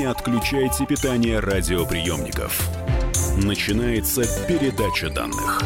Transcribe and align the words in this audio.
не 0.00 0.06
отключайте 0.06 0.86
питание 0.86 1.40
радиоприемников. 1.40 2.70
Начинается 3.36 4.22
передача 4.48 5.10
данных. 5.10 5.60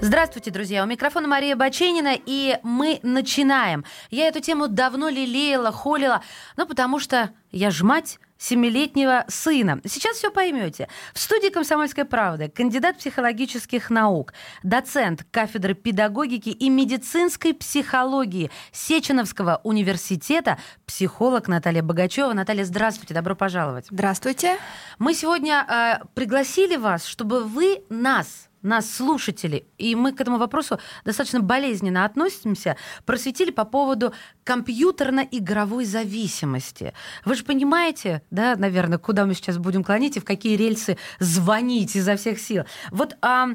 Здравствуйте, 0.00 0.50
друзья. 0.50 0.82
У 0.82 0.86
микрофона 0.86 1.28
Мария 1.28 1.56
Баченина, 1.56 2.16
и 2.24 2.56
мы 2.62 3.00
начинаем. 3.02 3.84
Я 4.10 4.28
эту 4.28 4.40
тему 4.40 4.66
давно 4.66 5.10
лелеяла, 5.10 5.70
холила, 5.72 6.22
ну, 6.56 6.64
потому 6.64 6.98
что 6.98 7.28
я 7.52 7.70
ж 7.70 7.82
мать 7.82 8.18
семилетнего 8.40 9.24
сына. 9.28 9.80
Сейчас 9.84 10.16
все 10.16 10.30
поймете. 10.30 10.88
В 11.12 11.20
студии 11.20 11.50
«Комсомольской 11.50 12.06
правды» 12.06 12.48
кандидат 12.48 12.96
психологических 12.96 13.90
наук, 13.90 14.32
доцент 14.62 15.24
кафедры 15.30 15.74
педагогики 15.74 16.48
и 16.48 16.70
медицинской 16.70 17.52
психологии 17.52 18.50
Сеченовского 18.72 19.60
университета, 19.62 20.58
психолог 20.86 21.48
Наталья 21.48 21.82
Богачева. 21.82 22.32
Наталья, 22.32 22.64
здравствуйте, 22.64 23.12
добро 23.12 23.36
пожаловать. 23.36 23.86
Здравствуйте. 23.90 24.56
Мы 24.98 25.12
сегодня 25.12 25.66
э, 25.68 26.04
пригласили 26.14 26.76
вас, 26.76 27.04
чтобы 27.04 27.44
вы 27.44 27.82
нас 27.90 28.49
нас, 28.62 28.90
слушатели, 28.90 29.66
и 29.78 29.94
мы 29.94 30.12
к 30.12 30.20
этому 30.20 30.38
вопросу 30.38 30.78
достаточно 31.04 31.40
болезненно 31.40 32.04
относимся, 32.04 32.76
просветили 33.06 33.50
по 33.50 33.64
поводу 33.64 34.12
компьютерно-игровой 34.44 35.84
зависимости. 35.84 36.92
Вы 37.24 37.34
же 37.34 37.44
понимаете, 37.44 38.22
да, 38.30 38.56
наверное, 38.56 38.98
куда 38.98 39.24
мы 39.26 39.34
сейчас 39.34 39.58
будем 39.58 39.84
клонить 39.84 40.16
и 40.16 40.20
в 40.20 40.24
какие 40.24 40.56
рельсы 40.56 40.98
звонить 41.18 41.96
изо 41.96 42.16
всех 42.16 42.38
сил. 42.38 42.64
Вот, 42.90 43.16
а, 43.22 43.48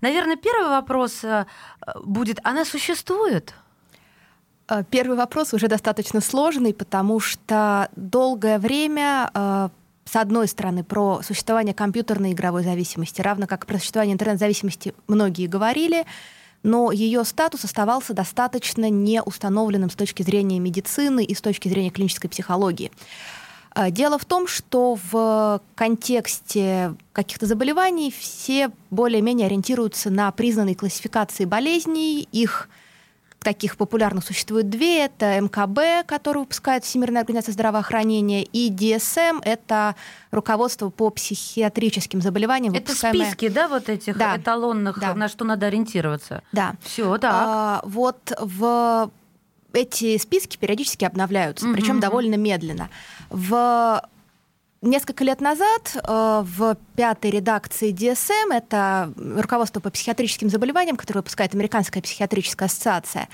наверное, 0.00 0.36
первый 0.36 0.70
вопрос 0.70 1.24
э, 1.24 1.46
будет, 2.04 2.38
она 2.42 2.64
существует? 2.64 3.54
Э, 4.68 4.82
первый 4.88 5.16
вопрос 5.16 5.54
уже 5.54 5.68
достаточно 5.68 6.20
сложный, 6.20 6.74
потому 6.74 7.20
что 7.20 7.88
долгое 7.96 8.58
время 8.58 9.30
э, 9.34 9.68
с 10.06 10.14
одной 10.14 10.46
стороны, 10.46 10.84
про 10.84 11.20
существование 11.22 11.74
компьютерной 11.74 12.32
игровой 12.32 12.62
зависимости, 12.62 13.20
равно 13.20 13.46
как 13.46 13.66
про 13.66 13.78
существование 13.78 14.14
интернет-зависимости 14.14 14.94
многие 15.08 15.48
говорили, 15.48 16.06
но 16.62 16.92
ее 16.92 17.24
статус 17.24 17.64
оставался 17.64 18.14
достаточно 18.14 18.88
неустановленным 18.88 19.90
с 19.90 19.96
точки 19.96 20.22
зрения 20.22 20.60
медицины 20.60 21.24
и 21.24 21.34
с 21.34 21.40
точки 21.40 21.68
зрения 21.68 21.90
клинической 21.90 22.30
психологии. 22.30 22.92
А, 23.72 23.90
дело 23.90 24.18
в 24.18 24.24
том, 24.24 24.46
что 24.46 24.96
в 25.10 25.60
контексте 25.74 26.94
каких-то 27.12 27.46
заболеваний 27.46 28.14
все 28.16 28.70
более-менее 28.90 29.46
ориентируются 29.46 30.08
на 30.08 30.30
признанные 30.30 30.76
классификации 30.76 31.44
болезней, 31.44 32.28
их 32.30 32.68
таких 33.40 33.76
популярных 33.76 34.24
существует 34.24 34.68
две. 34.68 35.04
Это 35.04 35.40
МКБ, 35.40 36.06
который 36.06 36.38
выпускает 36.38 36.84
Всемирная 36.84 37.22
организация 37.22 37.52
здравоохранения, 37.52 38.42
и 38.42 38.70
DSM— 38.70 39.40
это 39.44 39.94
руководство 40.30 40.90
по 40.90 41.10
психиатрическим 41.10 42.20
заболеваниям. 42.20 42.74
Это 42.74 42.88
выпускаемое... 42.88 43.26
списки, 43.26 43.48
да, 43.48 43.68
вот 43.68 43.88
этих 43.88 44.16
да. 44.16 44.36
эталонных, 44.36 44.98
да. 44.98 45.14
на 45.14 45.28
что 45.28 45.44
надо 45.44 45.66
ориентироваться? 45.66 46.42
Да. 46.52 46.74
Все, 46.82 47.16
так. 47.18 47.32
А, 47.34 47.80
вот 47.84 48.32
в 48.40 49.10
эти 49.72 50.16
списки 50.18 50.56
периодически 50.56 51.04
обновляются, 51.04 51.66
причем 51.72 52.00
довольно 52.00 52.36
медленно. 52.36 52.88
В 53.30 54.02
Несколько 54.86 55.24
лет 55.24 55.40
назад 55.40 55.96
э, 55.96 56.44
в 56.46 56.76
пятой 56.94 57.32
редакции 57.32 57.92
DSM, 57.92 58.54
это 58.54 59.12
руководство 59.16 59.80
по 59.80 59.90
психиатрическим 59.90 60.48
заболеваниям, 60.48 60.96
которое 60.96 61.20
выпускает 61.20 61.54
Американская 61.54 62.00
психиатрическая 62.00 62.68
ассоциация, 62.68 63.28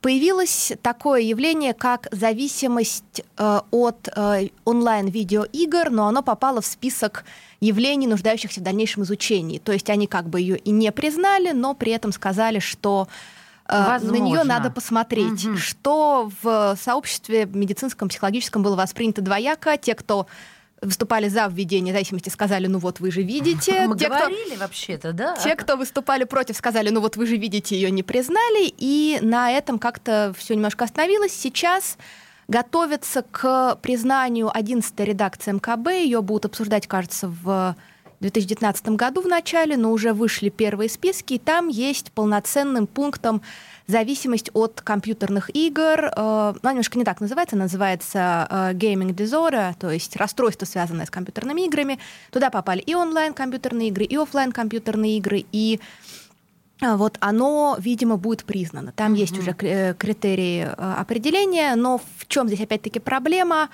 появилось 0.00 0.72
такое 0.80 1.20
явление, 1.20 1.74
как 1.74 2.08
зависимость 2.12 3.22
э, 3.36 3.60
от 3.70 4.08
э, 4.16 4.48
онлайн-видеоигр, 4.64 5.90
но 5.90 6.06
оно 6.06 6.22
попало 6.22 6.62
в 6.62 6.66
список 6.66 7.26
явлений, 7.60 8.06
нуждающихся 8.06 8.60
в 8.60 8.62
дальнейшем 8.62 9.02
изучении. 9.02 9.58
То 9.58 9.72
есть 9.72 9.90
они 9.90 10.06
как 10.06 10.30
бы 10.30 10.40
ее 10.40 10.56
и 10.56 10.70
не 10.70 10.90
признали, 10.92 11.52
но 11.52 11.74
при 11.74 11.92
этом 11.92 12.10
сказали, 12.10 12.58
что 12.58 13.06
Возможно. 13.68 14.18
на 14.18 14.22
нее 14.22 14.44
надо 14.44 14.70
посмотреть, 14.70 15.44
угу. 15.44 15.58
что 15.58 16.30
в 16.42 16.78
сообществе 16.80 17.44
медицинском, 17.44 18.08
психологическом 18.08 18.62
было 18.62 18.76
воспринято 18.76 19.20
двояко. 19.20 19.76
Те, 19.76 19.94
кто 19.94 20.26
выступали 20.82 21.28
за 21.28 21.46
введение 21.46 21.92
зависимости, 21.92 22.28
сказали, 22.28 22.66
ну 22.66 22.78
вот 22.78 23.00
вы 23.00 23.10
же 23.10 23.22
видите. 23.22 23.86
Мы 23.86 23.98
те, 23.98 24.08
говорили 24.08 24.50
кто... 24.50 24.60
вообще-то, 24.60 25.12
да? 25.12 25.36
Те, 25.36 25.56
кто 25.56 25.76
выступали 25.76 26.24
против, 26.24 26.56
сказали, 26.56 26.90
ну 26.90 27.00
вот 27.00 27.16
вы 27.16 27.26
же 27.26 27.36
видите, 27.36 27.74
ее 27.74 27.90
не 27.90 28.02
признали, 28.02 28.72
и 28.76 29.18
на 29.22 29.50
этом 29.50 29.78
как-то 29.78 30.34
все 30.36 30.54
немножко 30.54 30.84
остановилось. 30.84 31.32
Сейчас 31.32 31.96
готовится 32.48 33.22
к 33.22 33.76
признанию 33.82 34.50
11 34.54 35.00
редакции 35.00 35.52
МКБ, 35.52 35.88
ее 35.88 36.22
будут 36.22 36.46
обсуждать, 36.46 36.86
кажется, 36.86 37.28
в 37.28 37.76
2019 38.20 38.88
году 38.90 39.20
в 39.20 39.26
начале, 39.26 39.76
но 39.76 39.92
уже 39.92 40.12
вышли 40.12 40.48
первые 40.48 40.88
списки, 40.88 41.34
и 41.34 41.38
там 41.38 41.68
есть 41.68 42.12
полноценным 42.12 42.86
пунктом 42.86 43.42
зависимость 43.86 44.50
от 44.54 44.80
компьютерных 44.82 45.54
игр. 45.54 46.10
Э, 46.16 46.54
немножко 46.62 46.98
не 46.98 47.04
так 47.04 47.20
называется, 47.20 47.56
называется 47.56 48.46
э, 48.50 48.72
gaming 48.72 49.14
disorder, 49.14 49.74
то 49.78 49.90
есть 49.90 50.16
расстройство, 50.16 50.66
связанное 50.66 51.06
с 51.06 51.10
компьютерными 51.10 51.62
играми. 51.62 51.98
Туда 52.30 52.50
попали 52.50 52.80
и 52.80 52.94
онлайн 52.94 53.34
компьютерные 53.34 53.88
игры, 53.88 54.04
и 54.04 54.16
офлайн 54.16 54.52
компьютерные 54.52 55.18
игры, 55.18 55.44
и 55.52 55.80
э, 56.80 56.96
вот 56.96 57.16
оно, 57.20 57.76
видимо, 57.78 58.16
будет 58.16 58.44
признано. 58.44 58.92
Там 58.92 59.12
mm-hmm. 59.12 59.18
есть 59.18 59.38
уже 59.38 59.52
критерии 59.94 60.68
определения, 60.76 61.74
но 61.76 61.98
в 61.98 62.26
чем 62.26 62.48
здесь 62.48 62.60
опять-таки 62.60 62.98
проблема? 62.98 63.68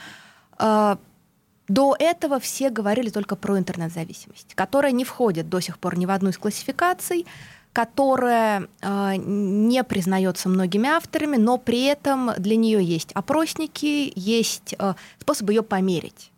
До 1.69 1.95
этого 1.99 2.41
все 2.41 2.71
говорили 2.71 3.11
только 3.11 3.37
про 3.37 3.59
интернет-зависимость, 3.59 4.55
которая 4.55 4.93
не 4.93 5.05
входит 5.05 5.49
до 5.49 5.61
сих 5.61 5.79
пор 5.79 5.97
ни 5.97 6.07
в 6.07 6.11
одну 6.11 6.31
из 6.31 6.39
классификаций 6.39 7.27
которая 7.73 8.69
э, 8.83 9.15
не 9.17 9.83
признается 9.83 10.49
многими 10.49 10.89
авторами, 10.89 11.39
но 11.39 11.57
при 11.57 11.85
этом 11.85 12.33
для 12.37 12.57
нее 12.57 12.85
есть 12.85 13.13
опросники, 13.13 14.13
есть 14.15 14.75
э, 14.79 14.95
способы 15.19 15.55
ее 15.55 15.63
померить. 15.63 16.31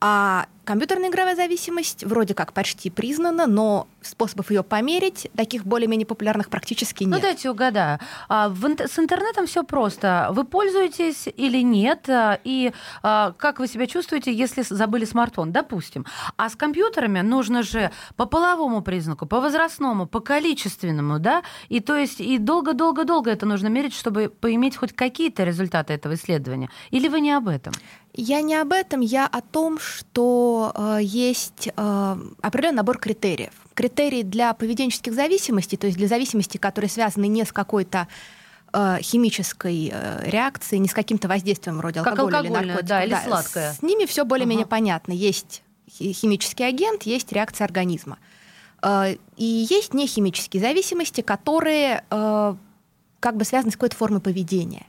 А 0.00 0.46
компьютерная 0.64 1.10
игровая 1.10 1.36
зависимость 1.36 2.04
вроде 2.04 2.34
как 2.34 2.52
почти 2.52 2.90
признана, 2.90 3.46
но 3.46 3.88
способов 4.02 4.50
ее 4.50 4.62
померить, 4.62 5.30
таких 5.36 5.64
более-менее 5.64 6.06
популярных 6.06 6.48
практически 6.48 7.04
ну, 7.04 7.10
нет. 7.10 7.18
Ну, 7.18 7.22
дайте 7.22 7.50
угадаю. 7.50 7.98
А, 8.28 8.48
в, 8.48 8.64
с 8.64 8.98
интернетом 8.98 9.46
все 9.46 9.62
просто. 9.62 10.28
Вы 10.32 10.44
пользуетесь 10.44 11.28
или 11.36 11.62
нет? 11.62 12.08
А, 12.08 12.38
и 12.44 12.72
а, 13.02 13.32
как 13.32 13.58
вы 13.58 13.68
себя 13.68 13.86
чувствуете, 13.86 14.32
если 14.32 14.62
забыли 14.62 15.04
смартфон, 15.04 15.52
допустим. 15.52 16.06
А 16.36 16.48
с 16.48 16.56
компьютерами 16.56 17.20
нужно 17.20 17.62
же 17.62 17.90
по 18.16 18.26
половому 18.26 18.82
признаку, 18.82 19.26
по 19.26 19.40
возрастному, 19.40 20.06
по 20.06 20.20
количественному, 20.20 21.18
да? 21.18 21.42
И 21.68 21.80
то 21.80 21.96
есть 21.96 22.20
и 22.20 22.38
долго-долго-долго 22.38 23.30
это 23.30 23.46
нужно 23.46 23.68
мерить, 23.68 23.94
чтобы 23.94 24.28
поиметь 24.28 24.76
хоть 24.76 24.92
какие-то 24.92 25.44
результаты 25.44 25.92
этого 25.92 26.14
исследования. 26.14 26.70
Или 26.90 27.08
вы 27.08 27.20
не 27.20 27.32
об 27.32 27.48
этом? 27.48 27.72
Я 28.12 28.42
не 28.42 28.56
об 28.56 28.72
этом, 28.72 29.00
я 29.00 29.26
о 29.26 29.40
том, 29.40 29.78
что 29.78 30.49
э, 30.74 30.98
есть 31.02 31.68
э, 31.74 32.16
определенный 32.40 32.76
набор 32.76 32.98
критериев. 32.98 33.52
Критерии 33.74 34.22
для 34.22 34.52
поведенческих 34.54 35.12
зависимостей, 35.12 35.76
то 35.76 35.86
есть 35.86 35.98
для 35.98 36.08
зависимости, 36.08 36.56
которые 36.56 36.90
связаны 36.90 37.26
не 37.26 37.44
с 37.44 37.52
какой-то 37.52 38.08
э, 38.72 38.98
химической 39.00 39.90
э, 39.92 40.30
реакцией, 40.30 40.80
не 40.80 40.88
с 40.88 40.94
каким-то 40.94 41.28
воздействием 41.28 41.78
вроде 41.78 42.02
как 42.02 42.18
алкоголя 42.18 42.42
или 42.42 42.48
наркотиков. 42.52 42.86
Да, 42.86 43.04
или 43.04 43.10
да, 43.10 43.22
сладкое. 43.24 43.72
С 43.72 43.82
ними 43.82 44.06
все 44.06 44.24
более-менее 44.24 44.66
uh 44.66 44.68
понятно. 44.68 45.12
Есть 45.12 45.62
химический 45.88 46.66
агент, 46.66 47.02
есть 47.02 47.32
реакция 47.32 47.64
организма. 47.64 48.18
Э, 48.82 49.16
и 49.36 49.66
есть 49.70 49.94
нехимические 49.94 50.62
зависимости, 50.62 51.20
которые 51.20 52.04
э, 52.10 52.54
как 53.20 53.36
бы 53.36 53.44
связаны 53.44 53.70
с 53.72 53.74
какой-то 53.74 53.96
формой 53.96 54.20
поведения. 54.20 54.86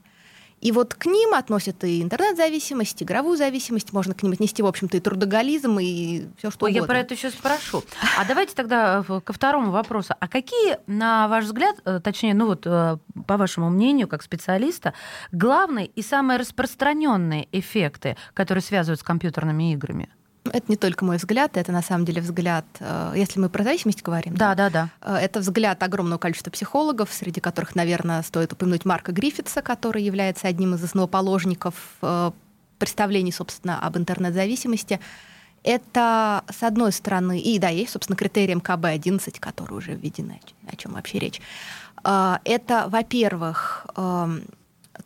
И 0.62 0.72
вот 0.72 0.94
к 0.94 1.08
ним 1.08 1.34
относят 1.34 1.84
и 1.84 2.02
интернет-зависимость, 2.02 3.02
игровую 3.02 3.38
зависимость, 3.38 3.94
можно 3.94 4.14
к 4.14 4.22
ним 4.22 4.32
отнести, 4.34 4.62
в 4.62 4.68
общем-то, 4.68 4.98
и 4.98 5.00
трудоголизм, 5.00 5.80
и 5.80 6.28
все 6.38 6.52
что 6.52 6.66
Ой, 6.66 6.72
угодно. 6.72 6.86
Я 6.86 6.88
про 6.88 7.00
это 7.00 7.16
еще 7.16 7.32
спрошу. 7.32 7.84
А 8.18 8.26
давайте 8.26 8.54
тогда 8.54 9.04
э, 9.08 9.22
ко 9.22 9.34
второму 9.34 9.72
вопросу. 9.72 10.14
А 10.20 10.28
какие, 10.28 10.78
на 10.86 11.28
ваш 11.28 11.46
взгляд, 11.46 11.78
э, 11.84 12.00
точнее, 12.04 12.36
ну 12.36 12.46
вот 12.46 12.66
э, 12.66 12.98
по 13.26 13.38
вашему 13.38 13.70
мнению, 13.70 14.08
как 14.08 14.22
специалиста, 14.22 14.94
главные 15.32 15.88
и 15.88 16.02
самые 16.04 16.38
распространенные 16.38 17.48
эффекты, 17.52 18.16
которые 18.34 18.62
связывают 18.62 19.00
с 19.00 19.04
компьютерными 19.04 19.74
играми? 19.74 20.10
Это 20.46 20.64
не 20.70 20.76
только 20.76 21.06
мой 21.06 21.18
взгляд, 21.18 21.56
это 21.56 21.72
на 21.72 21.84
самом 21.84 22.04
деле 22.04 22.22
взгляд, 22.22 22.66
э, 22.80 23.14
если 23.16 23.40
мы 23.40 23.48
про 23.50 23.64
зависимость 23.64 24.02
говорим. 24.02 24.36
Да, 24.36 24.56
да, 24.56 24.70
да. 24.70 24.90
Э, 25.02 25.16
это 25.16 25.40
взгляд 25.40 25.84
огромного 25.84 26.18
количества 26.18 26.50
психологов, 26.50 27.14
среди 27.14 27.40
которых, 27.40 27.76
наверное, 27.76 28.24
стоит 28.24 28.52
упомянуть 28.52 28.84
Марка 28.84 29.12
Гриффитса, 29.12 29.62
который 29.62 30.04
является 30.04 30.48
одним 30.48 30.74
из 30.74 30.84
основоположников 30.84 31.76
э, 32.02 32.32
представлений, 32.80 33.32
собственно, 33.32 33.80
об 33.80 33.98
интернет-зависимости. 33.98 35.00
Это, 35.64 36.44
с 36.50 36.64
одной 36.64 36.92
стороны, 36.92 37.40
и 37.40 37.60
да, 37.60 37.70
есть, 37.70 37.92
собственно, 37.92 38.18
критерий 38.18 38.56
МКБ-11, 38.56 39.40
который 39.40 39.78
уже 39.78 39.94
введены, 39.94 40.42
о 40.68 40.76
чем 40.76 40.94
вообще 40.94 41.20
речь. 41.20 41.40
Это, 42.04 42.86
во-первых, 42.88 43.86
эм, 43.96 44.42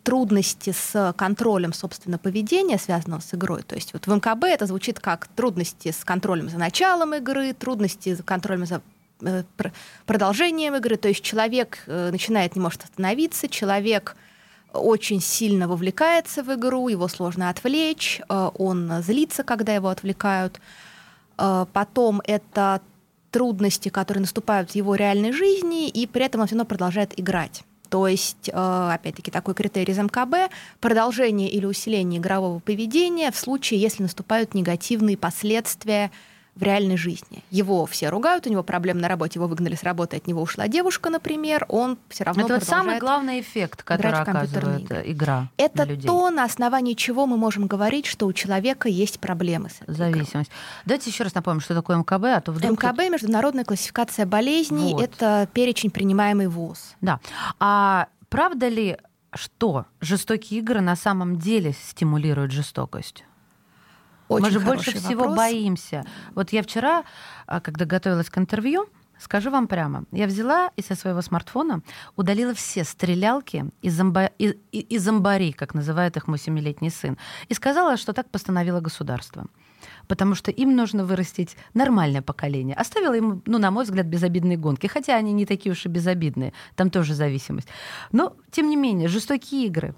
трудности 0.03 0.71
с 0.71 1.13
контролем, 1.17 1.73
собственно, 1.73 2.17
поведения, 2.17 2.77
связанного 2.77 3.19
с 3.19 3.33
игрой. 3.33 3.63
То 3.63 3.75
есть 3.75 3.93
вот 3.93 4.07
в 4.07 4.13
МКБ 4.13 4.45
это 4.45 4.65
звучит 4.65 4.99
как 4.99 5.27
трудности 5.27 5.91
с 5.91 6.03
контролем 6.03 6.49
за 6.49 6.57
началом 6.57 7.13
игры, 7.15 7.53
трудности 7.53 8.15
с 8.15 8.23
контролем 8.23 8.65
за 8.65 8.81
э, 9.21 9.43
продолжением 10.05 10.75
игры. 10.75 10.97
То 10.97 11.07
есть 11.07 11.23
человек 11.23 11.83
э, 11.87 12.09
начинает 12.11 12.55
не 12.55 12.61
может 12.61 12.83
остановиться, 12.83 13.47
человек 13.47 14.15
очень 14.73 15.21
сильно 15.21 15.67
вовлекается 15.67 16.43
в 16.43 16.53
игру, 16.53 16.89
его 16.89 17.07
сложно 17.07 17.49
отвлечь, 17.49 18.21
э, 18.27 18.49
он 18.55 18.91
злится, 19.01 19.43
когда 19.43 19.73
его 19.73 19.89
отвлекают. 19.89 20.59
Потом 21.37 22.21
это 22.23 22.81
трудности, 23.29 23.89
которые 23.89 24.21
наступают 24.21 24.71
в 24.71 24.75
его 24.75 24.95
реальной 24.95 25.33
жизни, 25.33 25.89
и 25.89 26.07
при 26.07 26.23
этом 26.23 26.39
он 26.39 26.47
все 26.47 26.55
равно 26.55 26.65
продолжает 26.65 27.19
играть. 27.19 27.65
То 27.89 28.07
есть, 28.07 28.49
э, 28.51 28.89
опять-таки, 28.93 29.31
такой 29.31 29.53
критерий 29.53 29.93
из 29.93 29.97
МКБ– 29.97 30.51
продолжение 30.79 31.49
или 31.49 31.65
усиление 31.65 32.19
игрового 32.19 32.59
поведения 32.59 33.31
в 33.31 33.37
случае, 33.37 33.81
если 33.81 34.03
наступают 34.03 34.53
негативные 34.53 35.17
последствия 35.17 36.11
в 36.55 36.63
реальной 36.63 36.95
жизни. 36.97 37.43
Его 37.51 37.85
все 37.85 38.09
ругают, 38.09 38.47
у 38.47 38.49
него 38.49 38.63
проблемы 38.63 39.01
на 39.01 39.07
работе, 39.07 39.39
его 39.39 39.47
выгнали 39.47 39.75
с 39.75 39.83
работы, 39.83 40.17
от 40.17 40.27
него 40.27 40.41
ушла 40.41 40.67
девушка, 40.67 41.09
например, 41.09 41.65
он 41.67 41.97
все 42.09 42.23
равно 42.23 42.45
Это 42.45 42.53
вот 42.55 42.63
самый 42.63 42.97
главный 42.97 43.41
эффект, 43.41 43.83
который 43.83 44.13
оказывает 44.13 44.85
игры. 44.85 45.03
игра 45.05 45.49
Это 45.57 45.79
на 45.79 45.89
людей. 45.89 46.07
то, 46.07 46.29
на 46.29 46.45
основании 46.45 46.93
чего 46.93 47.25
мы 47.25 47.37
можем 47.37 47.67
говорить, 47.67 48.05
что 48.05 48.25
у 48.25 48.33
человека 48.33 48.87
есть 48.87 49.19
проблемы 49.19 49.69
с 49.69 49.81
этой 49.81 49.95
Зависимость. 49.95 50.49
Игрой. 50.49 50.59
Давайте 50.85 51.09
еще 51.09 51.23
раз 51.23 51.35
напомним, 51.35 51.61
что 51.61 51.75
такое 51.75 51.97
МКБ, 51.97 52.23
а 52.25 52.41
то 52.41 52.51
вдруг... 52.51 52.81
МКБ– 52.81 52.99
международная 53.11 53.65
классификация 53.65 54.25
болезней, 54.25 54.93
вот. 54.93 55.03
это 55.03 55.49
перечень, 55.53 55.91
принимаемый 55.91 56.47
ВОЗ. 56.47 56.95
Да. 57.01 57.19
А 57.59 58.07
правда 58.29 58.69
ли, 58.69 58.97
что 59.33 59.85
жестокие 59.99 60.61
игры 60.61 60.79
на 60.79 60.95
самом 60.95 61.37
деле 61.37 61.73
стимулируют 61.73 62.51
жестокость? 62.51 63.25
Очень 64.27 64.45
Мы 64.45 64.51
же 64.51 64.59
больше 64.59 64.97
всего 64.97 65.21
вопрос. 65.21 65.37
боимся. 65.37 66.05
Вот 66.33 66.51
я 66.51 66.63
вчера, 66.63 67.03
а, 67.45 67.59
когда 67.59 67.85
готовилась 67.85 68.29
к 68.29 68.37
интервью, 68.37 68.87
Скажу 69.17 69.49
вам 69.49 69.67
прямо, 69.67 70.03
я 70.11 70.27
взяла 70.27 70.71
и 70.75 70.81
со 70.81 70.95
своего 70.95 71.21
смартфона 71.21 71.81
удалила 72.15 72.53
все 72.53 72.83
стрелялки 72.83 73.65
из, 73.81 73.95
зомба... 73.95 74.25
из, 74.37 74.55
из 74.71 75.03
зомбари, 75.03 75.53
как 75.53 75.73
называет 75.73 76.17
их 76.17 76.27
мой 76.27 76.37
семилетний 76.37 76.91
сын, 76.91 77.17
и 77.47 77.53
сказала, 77.53 77.95
что 77.97 78.11
так 78.11 78.29
постановило 78.29 78.81
государство. 78.81 79.45
Потому 80.07 80.35
что 80.35 80.51
им 80.51 80.75
нужно 80.75 81.05
вырастить 81.05 81.55
нормальное 81.73 82.21
поколение. 82.21 82.75
Оставила 82.75 83.13
им, 83.13 83.41
ну, 83.45 83.57
на 83.57 83.71
мой 83.71 83.85
взгляд, 83.85 84.05
безобидные 84.05 84.57
гонки. 84.57 84.87
Хотя 84.87 85.15
они 85.15 85.31
не 85.31 85.45
такие 85.45 85.71
уж 85.71 85.85
и 85.85 85.89
безобидные. 85.89 86.53
Там 86.75 86.89
тоже 86.89 87.13
зависимость. 87.13 87.67
Но, 88.11 88.35
тем 88.51 88.69
не 88.69 88.75
менее, 88.75 89.07
жестокие 89.07 89.65
игры 89.65 89.95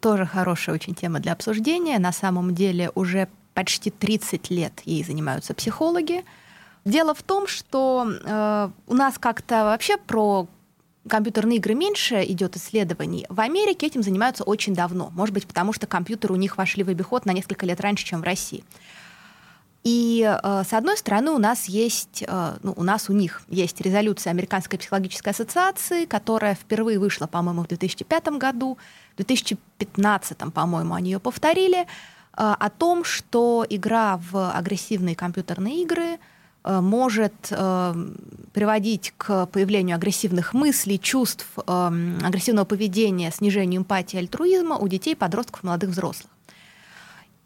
тоже 0.00 0.26
хорошая 0.26 0.74
очень 0.74 0.94
тема 0.94 1.20
для 1.20 1.32
обсуждения. 1.32 1.98
На 1.98 2.12
самом 2.12 2.54
деле 2.54 2.90
уже 2.94 3.28
почти 3.54 3.90
30 3.90 4.50
лет 4.50 4.72
ей 4.84 5.04
занимаются 5.04 5.54
психологи. 5.54 6.24
Дело 6.84 7.14
в 7.14 7.22
том, 7.22 7.46
что 7.46 8.06
э, 8.08 8.70
у 8.86 8.94
нас 8.94 9.18
как-то 9.18 9.64
вообще 9.64 9.96
про 9.98 10.48
компьютерные 11.08 11.58
игры 11.58 11.74
меньше 11.74 12.24
идет 12.24 12.56
исследований. 12.56 13.26
В 13.28 13.40
Америке 13.40 13.86
этим 13.86 14.02
занимаются 14.02 14.44
очень 14.44 14.74
давно. 14.74 15.10
Может 15.12 15.34
быть, 15.34 15.46
потому 15.46 15.72
что 15.72 15.86
компьютеры 15.86 16.34
у 16.34 16.36
них 16.36 16.56
вошли 16.56 16.82
в 16.84 16.88
обиход 16.88 17.26
на 17.26 17.32
несколько 17.32 17.66
лет 17.66 17.80
раньше, 17.80 18.04
чем 18.04 18.20
в 18.20 18.24
России. 18.24 18.64
И 19.82 20.22
э, 20.22 20.62
с 20.68 20.72
одной 20.74 20.96
стороны 20.98 21.30
у 21.30 21.38
нас 21.38 21.66
есть, 21.66 22.22
э, 22.26 22.56
ну, 22.62 22.74
у 22.76 22.82
нас 22.82 23.08
у 23.08 23.14
них 23.14 23.42
есть 23.48 23.80
резолюция 23.80 24.30
Американской 24.30 24.78
психологической 24.78 25.32
ассоциации, 25.32 26.04
которая 26.04 26.54
впервые 26.54 26.98
вышла, 26.98 27.26
по-моему, 27.26 27.64
в 27.64 27.68
2005 27.68 28.28
году, 28.38 28.76
в 29.14 29.16
2015, 29.16 30.52
по-моему, 30.52 30.94
они 30.94 31.12
ее 31.12 31.18
повторили, 31.18 31.80
э, 31.80 31.86
о 32.36 32.70
том, 32.70 33.04
что 33.04 33.64
игра 33.68 34.20
в 34.30 34.52
агрессивные 34.52 35.16
компьютерные 35.16 35.82
игры 35.82 36.18
может 36.62 37.50
приводить 38.52 39.14
к 39.16 39.46
появлению 39.46 39.96
агрессивных 39.96 40.52
мыслей, 40.54 40.98
чувств, 40.98 41.46
э, 41.56 42.16
агрессивного 42.22 42.64
поведения, 42.64 43.30
снижению 43.30 43.80
эмпатии, 43.80 44.18
альтруизма 44.18 44.76
у 44.76 44.88
детей, 44.88 45.14
подростков, 45.14 45.62
молодых 45.62 45.90
взрослых. 45.90 46.30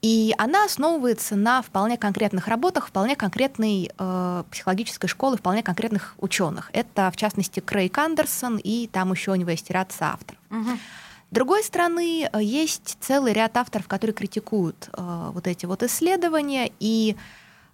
И 0.04 0.34
она 0.36 0.66
основывается 0.66 1.34
на 1.34 1.62
вполне 1.62 1.96
конкретных 1.96 2.46
работах, 2.46 2.88
вполне 2.88 3.16
конкретной 3.16 3.90
э, 3.98 4.44
психологической 4.50 5.08
школы, 5.08 5.38
вполне 5.38 5.62
конкретных 5.62 6.14
ученых. 6.18 6.68
Это, 6.74 7.10
в 7.10 7.16
частности, 7.16 7.60
Крейг 7.60 7.96
Андерсон, 7.96 8.58
и 8.58 8.86
там 8.86 9.12
еще 9.12 9.30
у 9.30 9.34
него 9.34 9.48
есть 9.48 9.70
ряд 9.70 9.92
соавторов. 9.92 10.38
Угу. 10.50 10.72
С 11.30 11.34
другой 11.34 11.64
стороны, 11.64 12.28
э, 12.30 12.42
есть 12.42 12.98
целый 13.00 13.32
ряд 13.32 13.56
авторов, 13.56 13.88
которые 13.88 14.12
критикуют 14.12 14.90
э, 14.92 15.30
вот 15.32 15.46
эти 15.46 15.64
вот 15.64 15.82
исследования, 15.82 16.70
и 16.80 17.16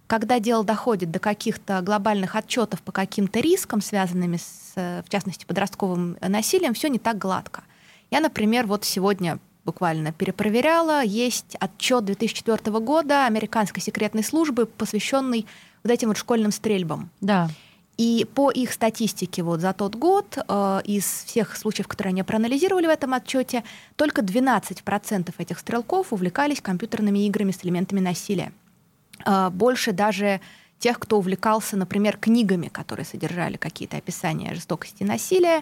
когда 0.07 0.39
дело 0.39 0.63
доходит 0.63 1.11
до 1.11 1.19
каких-то 1.19 1.81
глобальных 1.81 2.37
отчетов 2.37 2.81
по 2.81 2.93
каким-то 2.93 3.41
рискам, 3.41 3.81
связанными 3.81 4.37
с, 4.37 5.03
в 5.05 5.09
частности, 5.09 5.43
подростковым 5.43 6.15
насилием, 6.21 6.75
все 6.75 6.87
не 6.87 6.97
так 6.97 7.17
гладко. 7.17 7.63
Я, 8.09 8.21
например, 8.21 8.67
вот 8.67 8.85
сегодня 8.85 9.39
буквально 9.65 10.11
перепроверяла. 10.11 11.03
Есть 11.03 11.55
отчет 11.59 12.05
2004 12.05 12.79
года 12.79 13.25
американской 13.25 13.81
секретной 13.81 14.23
службы, 14.23 14.65
посвященный 14.65 15.45
вот 15.83 15.91
этим 15.91 16.09
вот 16.09 16.17
школьным 16.17 16.51
стрельбам. 16.51 17.09
Да. 17.21 17.49
И 17.97 18.25
по 18.33 18.49
их 18.49 18.71
статистике 18.71 19.43
вот 19.43 19.59
за 19.59 19.73
тот 19.73 19.95
год 19.95 20.35
э, 20.35 20.81
из 20.85 21.05
всех 21.05 21.55
случаев, 21.55 21.87
которые 21.87 22.11
они 22.11 22.23
проанализировали 22.23 22.87
в 22.87 22.89
этом 22.89 23.13
отчете, 23.13 23.63
только 23.95 24.21
12% 24.21 25.33
этих 25.37 25.59
стрелков 25.59 26.11
увлекались 26.11 26.61
компьютерными 26.61 27.19
играми 27.27 27.51
с 27.51 27.63
элементами 27.63 27.99
насилия. 27.99 28.53
Э, 29.25 29.49
больше 29.51 29.91
даже 29.91 30.41
тех, 30.79 30.97
кто 30.97 31.19
увлекался, 31.19 31.77
например, 31.77 32.17
книгами, 32.17 32.69
которые 32.69 33.05
содержали 33.05 33.57
какие-то 33.57 33.97
описания 33.97 34.55
жестокости 34.55 35.03
и 35.03 35.05
насилия 35.05 35.61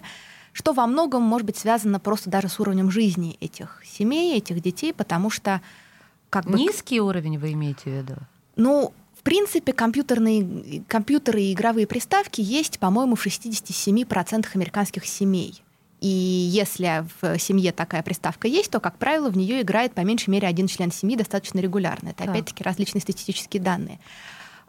что 0.52 0.72
во 0.72 0.86
многом 0.86 1.22
может 1.22 1.46
быть 1.46 1.56
связано 1.56 2.00
просто 2.00 2.30
даже 2.30 2.48
с 2.48 2.58
уровнем 2.60 2.90
жизни 2.90 3.36
этих 3.40 3.82
семей, 3.84 4.36
этих 4.36 4.60
детей, 4.62 4.92
потому 4.92 5.30
что 5.30 5.60
как 6.28 6.44
бы... 6.44 6.58
Низкий 6.58 7.00
уровень 7.00 7.38
вы 7.38 7.52
имеете 7.52 7.82
в 7.82 7.86
виду? 7.86 8.14
Ну, 8.56 8.92
в 9.18 9.22
принципе, 9.22 9.72
компьютерные, 9.72 10.82
компьютеры 10.88 11.42
и 11.42 11.52
игровые 11.52 11.86
приставки 11.86 12.40
есть, 12.40 12.78
по-моему, 12.78 13.16
в 13.16 13.26
67% 13.26 14.46
американских 14.54 15.06
семей. 15.06 15.62
И 16.00 16.08
если 16.08 17.04
в 17.20 17.38
семье 17.38 17.72
такая 17.72 18.02
приставка 18.02 18.48
есть, 18.48 18.70
то, 18.70 18.80
как 18.80 18.96
правило, 18.96 19.28
в 19.28 19.36
нее 19.36 19.60
играет 19.60 19.92
по 19.92 20.00
меньшей 20.00 20.30
мере 20.30 20.48
один 20.48 20.66
член 20.66 20.90
семьи 20.90 21.16
достаточно 21.16 21.58
регулярно. 21.58 22.08
Это, 22.08 22.18
так. 22.18 22.30
опять-таки, 22.30 22.64
различные 22.64 23.02
статистические 23.02 23.62
данные. 23.62 24.00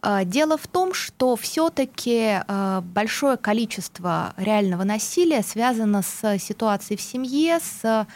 А, 0.02 0.24
дело 0.24 0.58
в 0.58 0.68
том, 0.68 0.94
что 0.94 1.36
все-таки 1.36 2.40
а, 2.48 2.82
большое 2.82 3.38
количество 3.38 4.34
реального 4.36 4.84
насилия 4.84 5.44
связано 5.44 6.02
с 6.02 6.40
ситуацией 6.40 6.98
в 6.98 7.02
семье, 7.02 7.60
с 7.60 8.08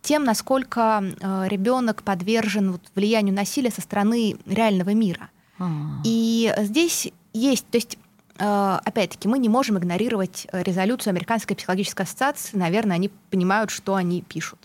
тем, 0.00 0.24
насколько 0.24 1.02
а, 1.20 1.46
ребенок 1.46 2.02
подвержен 2.02 2.80
влиянию 2.94 3.34
насилия 3.34 3.70
со 3.70 3.82
стороны 3.82 4.36
реального 4.46 4.90
мира. 4.90 5.28
А-а-а. 5.58 6.00
И 6.04 6.52
здесь 6.58 7.12
есть, 7.32 7.66
то 7.68 7.76
есть 7.76 7.98
опять-таки, 8.38 9.28
мы 9.28 9.38
не 9.38 9.48
можем 9.48 9.78
игнорировать 9.78 10.46
резолюцию 10.52 11.12
Американской 11.12 11.56
психологической 11.56 12.04
ассоциации. 12.04 12.58
Наверное, 12.58 12.96
они 12.96 13.10
понимают, 13.30 13.70
что 13.70 13.94
они 13.94 14.20
пишут. 14.20 14.58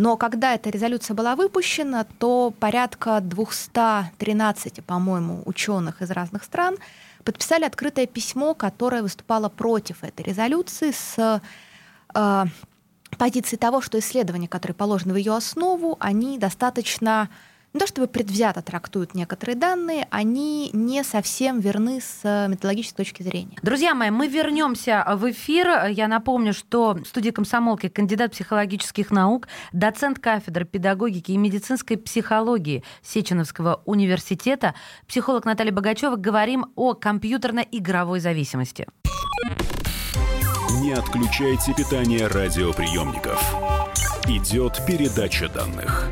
Но 0.00 0.16
когда 0.16 0.54
эта 0.54 0.70
резолюция 0.70 1.14
была 1.14 1.36
выпущена, 1.36 2.06
то 2.18 2.54
порядка 2.58 3.20
213, 3.20 4.82
по-моему, 4.82 5.42
ученых 5.44 6.00
из 6.00 6.10
разных 6.10 6.44
стран 6.44 6.78
подписали 7.22 7.64
открытое 7.64 8.06
письмо, 8.06 8.54
которое 8.54 9.02
выступало 9.02 9.50
против 9.50 10.02
этой 10.02 10.22
резолюции 10.22 10.92
с 10.92 11.42
э, 12.14 12.44
позиции 13.18 13.56
того, 13.56 13.82
что 13.82 13.98
исследования, 13.98 14.48
которые 14.48 14.74
положены 14.74 15.12
в 15.12 15.16
ее 15.16 15.36
основу, 15.36 15.98
они 16.00 16.38
достаточно 16.38 17.28
не 17.72 17.78
то 17.78 17.86
чтобы 17.86 18.08
предвзято 18.08 18.62
трактуют 18.62 19.14
некоторые 19.14 19.56
данные, 19.56 20.06
они 20.10 20.70
не 20.72 21.04
совсем 21.04 21.60
верны 21.60 22.00
с 22.00 22.46
методологической 22.48 23.04
точки 23.04 23.22
зрения. 23.22 23.56
Друзья 23.62 23.94
мои, 23.94 24.10
мы 24.10 24.26
вернемся 24.26 25.04
в 25.14 25.30
эфир. 25.30 25.86
Я 25.86 26.08
напомню, 26.08 26.52
что 26.52 26.94
в 26.94 27.04
студии 27.06 27.30
комсомолки 27.30 27.88
кандидат 27.88 28.32
психологических 28.32 29.10
наук, 29.10 29.46
доцент 29.72 30.18
кафедры 30.18 30.64
педагогики 30.64 31.32
и 31.32 31.36
медицинской 31.36 31.96
психологии 31.96 32.82
Сеченовского 33.02 33.82
университета, 33.84 34.74
психолог 35.06 35.44
Наталья 35.44 35.72
Богачева. 35.72 36.16
Говорим 36.16 36.66
о 36.74 36.94
компьютерно-игровой 36.94 38.20
зависимости. 38.20 38.86
Не 40.80 40.92
отключайте 40.92 41.74
питание 41.74 42.26
радиоприемников. 42.26 43.54
Идет 44.26 44.80
передача 44.86 45.48
данных. 45.48 46.10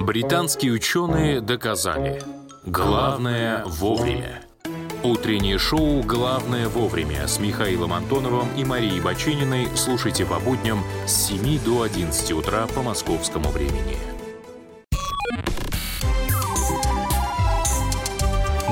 Британские 0.00 0.72
ученые 0.72 1.42
доказали, 1.42 2.22
главное 2.64 3.62
вовремя. 3.66 4.42
Утреннее 5.02 5.58
шоу 5.58 6.02
«Главное 6.02 6.68
вовремя» 6.68 7.28
с 7.28 7.38
Михаилом 7.38 7.92
Антоновым 7.92 8.48
и 8.56 8.64
Марией 8.64 9.00
Бачининой 9.00 9.68
слушайте 9.74 10.24
по 10.24 10.38
будням 10.38 10.82
с 11.06 11.28
7 11.28 11.62
до 11.64 11.82
11 11.82 12.32
утра 12.32 12.66
по 12.74 12.82
московскому 12.82 13.50
времени. 13.50 13.96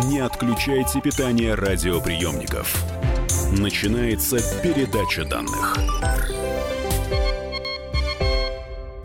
Не 0.06 0.20
отключайте 0.20 1.02
питание 1.02 1.54
радиоприемников. 1.54 2.74
Начинается 3.52 4.38
передача 4.62 5.26
данных. 5.26 5.76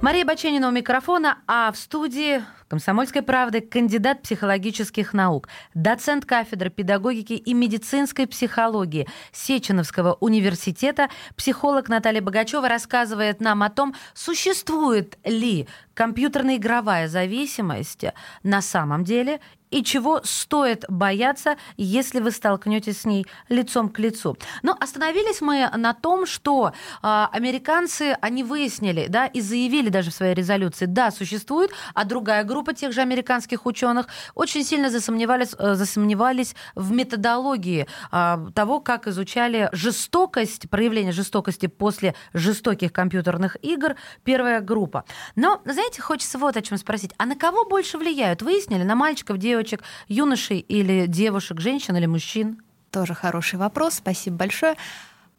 Мария 0.04 0.26
Баченина 0.26 0.68
у 0.68 0.72
микрофона, 0.72 1.38
а 1.48 1.72
в 1.72 1.78
студии 1.78 2.44
«Комсомольской 2.68 3.22
правды» 3.22 3.62
кандидат 3.62 4.22
психологических 4.22 5.14
наук, 5.14 5.48
доцент 5.74 6.26
кафедры 6.26 6.70
педагогики 6.70 7.32
и 7.32 7.54
медицинской 7.54 8.28
психологии 8.28 9.08
Сеченовского 9.32 10.18
университета, 10.20 11.08
психолог 11.38 11.88
Наталья 11.88 12.22
Богачева 12.22 12.68
рассказывает 12.68 13.40
нам 13.40 13.64
о 13.64 13.70
том, 13.70 13.96
существует 14.14 15.18
ли 15.24 15.70
компьютерно-игровая 15.94 17.08
зависимость 17.08 18.06
на 18.44 18.62
самом 18.62 19.04
деле 19.04 19.40
и 19.74 19.84
чего 19.84 20.22
стоит 20.24 20.86
бояться, 20.88 21.58
если 21.78 22.20
вы 22.20 22.30
столкнетесь 22.30 23.02
с 23.02 23.06
ней 23.06 23.26
лицом 23.50 23.90
к 23.90 23.98
лицу. 23.98 24.38
Но 24.62 24.78
остановились 24.80 25.42
мы 25.42 25.68
на 25.76 25.94
том, 25.94 26.28
что 26.28 26.74
э, 27.02 27.26
американцы, 27.32 28.16
они 28.22 28.44
выяснили, 28.44 29.08
да, 29.10 29.26
и 29.26 29.42
заявили 29.42 29.90
даже 29.90 30.12
в 30.12 30.14
своей 30.14 30.36
резолюции, 30.36 30.86
да, 30.86 31.10
существует, 31.10 31.72
а 31.96 32.06
другая 32.06 32.44
группа 32.44 32.74
тех 32.74 32.94
же 32.94 33.02
американских 33.02 33.66
ученых 33.66 34.08
очень 34.36 34.64
сильно 34.64 34.92
засомневались, 34.92 35.56
э, 35.58 35.74
засомневались 35.74 36.56
в 36.76 36.92
методологии 36.92 37.88
э, 38.12 38.38
того, 38.54 38.80
как 38.80 39.08
изучали 39.08 39.70
жестокость, 39.72 40.70
проявление 40.70 41.14
жестокости 41.14 41.66
после 41.66 42.14
жестоких 42.34 42.94
компьютерных 42.94 43.58
игр 43.64 43.96
первая 44.24 44.62
группа. 44.62 45.06
Но, 45.36 45.62
знаете, 45.66 45.83
хочется 46.00 46.38
вот 46.38 46.58
о 46.58 46.62
чем 46.62 46.78
спросить. 46.78 47.12
А 47.18 47.26
на 47.26 47.36
кого 47.36 47.66
больше 47.66 47.98
влияют? 47.98 48.42
Выяснили? 48.42 48.84
На 48.84 48.96
мальчиков, 48.96 49.38
девочек? 49.38 49.54
девочек, 49.54 49.84
юношей 50.08 50.60
или 50.60 51.06
девушек, 51.08 51.60
женщин 51.60 51.96
или 51.96 52.06
мужчин? 52.06 52.62
Тоже 52.92 53.14
хороший 53.14 53.58
вопрос, 53.58 53.96
спасибо 53.96 54.38
большое. 54.38 54.76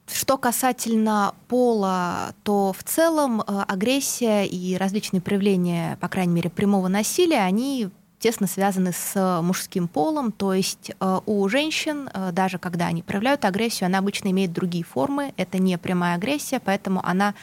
Что 0.06 0.36
касательно 0.36 1.34
пола, 1.48 2.34
то 2.42 2.72
в 2.72 2.82
целом 2.82 3.40
э, 3.40 3.44
агрессия 3.68 4.44
и 4.44 4.76
различные 4.76 5.20
проявления, 5.20 5.96
по 6.00 6.08
крайней 6.08 6.34
мере, 6.34 6.50
прямого 6.50 6.88
насилия, 6.88 7.40
они 7.40 7.88
тесно 8.18 8.46
связаны 8.46 8.92
с 8.92 9.40
мужским 9.42 9.88
полом, 9.88 10.30
то 10.30 10.52
есть 10.52 10.92
э, 10.98 11.20
у 11.24 11.48
женщин, 11.48 12.10
э, 12.12 12.32
даже 12.32 12.58
когда 12.58 12.86
они 12.86 13.02
проявляют 13.02 13.44
агрессию, 13.44 13.86
она 13.86 13.98
обычно 13.98 14.28
имеет 14.28 14.52
другие 14.52 14.84
формы, 14.84 15.32
это 15.36 15.58
не 15.58 15.78
прямая 15.78 16.16
агрессия, 16.16 16.60
поэтому 16.60 17.00
она 17.04 17.34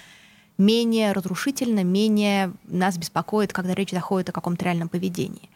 менее 0.62 1.12
разрушительна, 1.12 1.84
менее 1.84 2.53
нас 2.63 2.98
беспокоит, 2.98 3.51
когда 3.53 3.74
речь 3.74 3.91
заходит 3.91 4.30
о 4.30 4.34
каком-то 4.34 4.65
реальном 4.65 4.89
поведении 4.89 5.50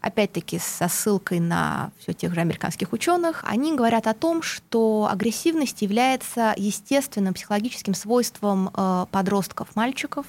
опять-таки 0.00 0.58
со 0.58 0.88
ссылкой 0.88 1.40
на 1.40 1.90
все 1.98 2.12
тех 2.12 2.34
же 2.34 2.40
американских 2.40 2.92
ученых, 2.92 3.44
они 3.46 3.74
говорят 3.74 4.06
о 4.06 4.14
том, 4.14 4.42
что 4.42 5.08
агрессивность 5.10 5.82
является 5.82 6.54
естественным 6.56 7.34
психологическим 7.34 7.94
свойством 7.94 8.70
э, 8.74 9.06
подростков, 9.10 9.74
мальчиков. 9.74 10.26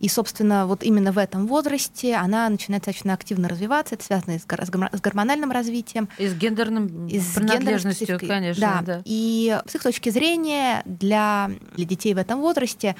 И, 0.00 0.08
собственно, 0.08 0.66
вот 0.66 0.82
именно 0.82 1.12
в 1.12 1.18
этом 1.18 1.46
возрасте 1.46 2.16
она 2.16 2.48
начинает 2.48 2.82
достаточно 2.82 3.14
активно 3.14 3.48
развиваться. 3.48 3.94
Это 3.94 4.04
связано 4.04 4.38
с, 4.38 4.42
с 4.42 5.00
гормональным 5.00 5.50
развитием. 5.50 6.08
И 6.18 6.26
с 6.26 6.34
гендерным 6.34 7.06
и 7.06 7.20
с 7.20 7.34
принадлежностью, 7.34 8.18
конечно. 8.18 8.82
Да. 8.84 8.96
да. 8.96 9.02
И 9.04 9.56
с 9.66 9.74
их 9.74 9.82
точки 9.82 10.10
зрения 10.10 10.82
для, 10.84 11.50
для 11.76 11.84
детей 11.86 12.12
в 12.12 12.18
этом 12.18 12.40
возрасте 12.40 12.96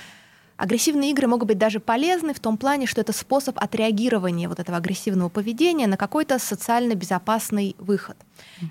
Агрессивные 0.57 1.11
игры 1.11 1.27
могут 1.27 1.49
быть 1.49 1.59
даже 1.59 1.81
полезны 1.81 2.33
в 2.33 2.39
том 2.39 2.57
плане, 2.57 2.87
что 2.87 3.01
это 3.01 3.13
способ 3.13 3.59
отреагирования 3.59 4.49
вот 4.49 4.61
этого 4.61 4.79
агрессивного 4.79 5.29
поведения 5.29 5.89
на 5.89 5.97
какой-то 5.97 6.39
социально 6.39 6.95
безопасный 6.95 7.75
выход. 7.79 8.17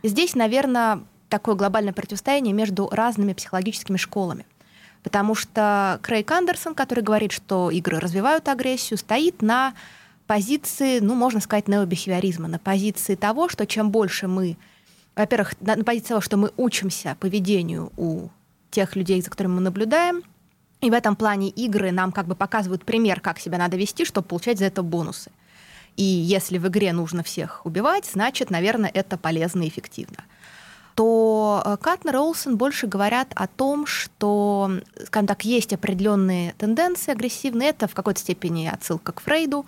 И 0.02 0.08
здесь, 0.08 0.34
наверное, 0.34 1.02
такое 1.28 1.56
глобальное 1.56 1.94
противостояние 1.94 2.54
между 2.54 2.88
разными 2.90 3.34
психологическими 3.34 3.98
школами. 3.98 4.46
Потому 5.04 5.36
что 5.36 6.00
Крейг 6.02 6.32
Андерсон, 6.32 6.74
который 6.74 7.04
говорит, 7.04 7.34
что 7.34 7.70
игры 7.70 8.00
развивают 8.00 8.48
агрессию, 8.48 8.98
стоит 8.98 9.42
на 9.42 9.74
позиции, 10.26 11.00
ну, 11.00 11.16
можно 11.16 11.42
сказать, 11.42 11.68
необихевиоризма, 11.68 12.48
на 12.48 12.60
позиции 12.60 13.16
того, 13.16 13.50
что 13.50 13.68
чем 13.68 13.92
больше 13.92 14.30
мы, 14.30 14.58
во-первых, 15.18 15.56
на 15.60 15.84
позиции 15.84 16.10
того, 16.10 16.22
что 16.22 16.38
мы 16.38 16.52
учимся 16.56 17.18
поведению 17.20 17.92
у 17.98 18.30
тех 18.72 18.96
людей, 18.96 19.22
за 19.22 19.30
которыми 19.30 19.56
мы 19.56 19.62
наблюдаем, 19.62 20.24
и 20.84 20.92
в 20.92 20.94
этом 20.94 21.16
плане 21.16 21.50
игры 21.50 21.92
нам 21.92 22.12
как 22.12 22.28
бы 22.28 22.36
показывают 22.36 22.86
пример, 22.86 23.20
как 23.20 23.40
себя 23.40 23.58
надо 23.58 23.78
вести, 23.78 24.06
чтобы 24.06 24.28
получать 24.28 24.60
за 24.60 24.66
это 24.66 24.84
бонусы. 24.84 25.32
И 25.96 26.04
если 26.04 26.58
в 26.58 26.68
игре 26.68 26.92
нужно 26.92 27.24
всех 27.24 27.66
убивать, 27.66 28.10
значит, 28.12 28.50
наверное, 28.50 28.92
это 28.94 29.18
полезно 29.18 29.64
и 29.64 29.70
эффективно 29.70 30.18
то 30.96 31.62
э, 31.66 31.78
Катнер 31.82 32.16
и 32.16 32.20
Олсен 32.20 32.58
больше 32.58 32.88
говорят 32.88 33.32
о 33.36 33.48
том, 33.48 33.86
что, 33.86 34.72
скажем 35.06 35.28
так, 35.28 35.46
есть 35.46 35.74
определенные 35.74 36.54
тенденции 36.54 37.12
агрессивные, 37.12 37.70
это 37.70 37.88
в 37.88 37.94
какой-то 37.94 38.20
степени 38.20 38.68
отсылка 38.68 39.12
к 39.12 39.22
Фрейду, 39.22 39.66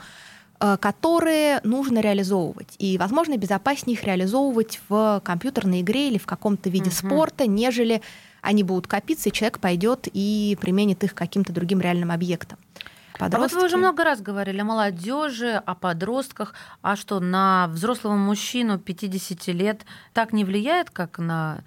э, 0.60 0.78
которые 0.80 1.62
нужно 1.64 2.00
реализовывать. 2.00 2.76
И, 2.78 2.98
возможно, 2.98 3.38
безопаснее 3.38 3.98
их 3.98 4.04
реализовывать 4.04 4.80
в 4.88 5.22
компьютерной 5.24 5.82
игре 5.82 6.10
или 6.10 6.18
в 6.18 6.26
каком-то 6.26 6.70
виде 6.70 6.90
угу. 6.90 6.96
спорта, 6.96 7.48
нежели 7.48 8.02
они 8.46 8.64
будут 8.64 8.88
копиться, 8.88 9.30
и 9.30 9.32
человек 9.32 9.60
пойдет 9.60 10.08
и 10.14 10.58
применит 10.62 11.04
их 11.04 11.14
каким-то 11.14 11.52
другим 11.52 11.82
реальным 11.82 12.12
объектом. 12.12 12.58
Подростки. 13.18 13.36
А 13.36 13.40
вот 13.40 13.52
вы 13.54 13.66
уже 13.68 13.78
много 13.78 14.04
раз 14.04 14.22
говорили 14.22 14.60
о 14.60 14.66
молодежи, 14.66 15.54
о 15.54 15.74
подростках. 15.74 16.54
А 16.82 16.96
что, 16.96 17.20
на 17.20 17.68
взрослого 17.70 18.16
мужчину 18.16 18.78
50 18.78 19.48
лет 19.48 19.86
так 20.14 20.34
не 20.34 20.44
влияет, 20.44 20.90
как 20.90 21.18
на 21.18 21.60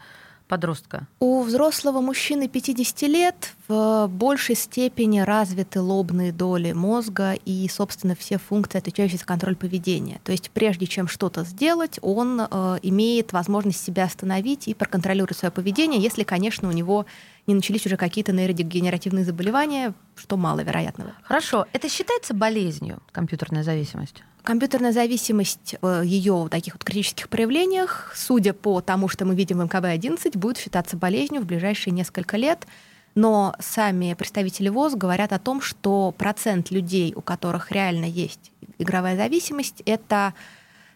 подростка? 0.49 1.07
У 1.21 1.43
взрослого 1.43 2.01
мужчины 2.01 2.49
50 2.49 3.03
лет 3.03 3.55
в 3.69 4.09
большей 4.09 4.57
степени 4.57 5.21
развиты 5.21 5.81
лобные 5.81 6.33
доли 6.33 6.73
мозга 6.73 7.35
и, 7.45 7.69
собственно, 7.69 8.17
все 8.17 8.39
функции, 8.39 8.79
отвечающие 8.79 9.19
за 9.19 9.25
контроль 9.25 9.55
поведения. 9.57 10.21
То 10.25 10.33
есть 10.33 10.51
прежде 10.51 10.87
чем 10.87 11.07
что-то 11.07 11.45
сделать, 11.45 11.99
он 12.03 12.41
э, 12.41 12.79
имеет 12.83 13.33
возможность 13.33 13.85
себя 13.85 14.05
остановить 14.05 14.67
и 14.67 14.75
проконтролировать 14.75 15.37
свое 15.37 15.53
поведение, 15.53 16.01
если, 16.01 16.25
конечно, 16.25 16.69
у 16.69 16.73
него 16.73 17.07
не 17.49 17.55
начались 17.55 17.87
уже 17.87 17.97
какие-то 17.97 18.33
нейродегенеративные 18.33 19.25
заболевания, 19.25 19.95
что 20.15 20.37
маловероятно. 20.37 21.15
Хорошо. 21.23 21.67
Это 21.73 21.89
считается 21.89 22.35
болезнью, 22.35 23.01
компьютерная 23.11 23.63
зависимость? 23.63 24.23
Компьютерная 24.43 24.93
зависимость 24.93 25.77
э, 25.81 26.03
ее 26.05 26.35
в 26.45 26.49
таких 26.49 26.75
вот 26.75 26.85
критических 26.85 27.29
проявлениях, 27.29 28.13
судя 28.15 28.53
по 28.53 28.81
тому, 28.81 29.09
что 29.09 29.25
мы 29.25 29.35
видим 29.35 29.59
в 29.59 29.65
МКБ-11, 29.65 30.39
будет 30.39 30.59
считаться 30.59 30.97
болезнью 30.97 31.43
в 31.43 31.47
ближайшие 31.47 31.93
несколько 31.93 32.37
лет. 32.37 32.67
Но 33.15 33.55
сами 33.59 34.15
представители 34.15 34.69
ВОЗ 34.69 34.95
говорят 34.95 35.33
о 35.33 35.39
том, 35.39 35.61
что 35.61 36.15
процент 36.17 36.71
людей, 36.71 37.15
у 37.17 37.21
которых 37.21 37.73
реально 37.73 38.05
есть 38.05 38.53
игровая 38.79 39.17
зависимость, 39.17 39.83
это 39.87 40.35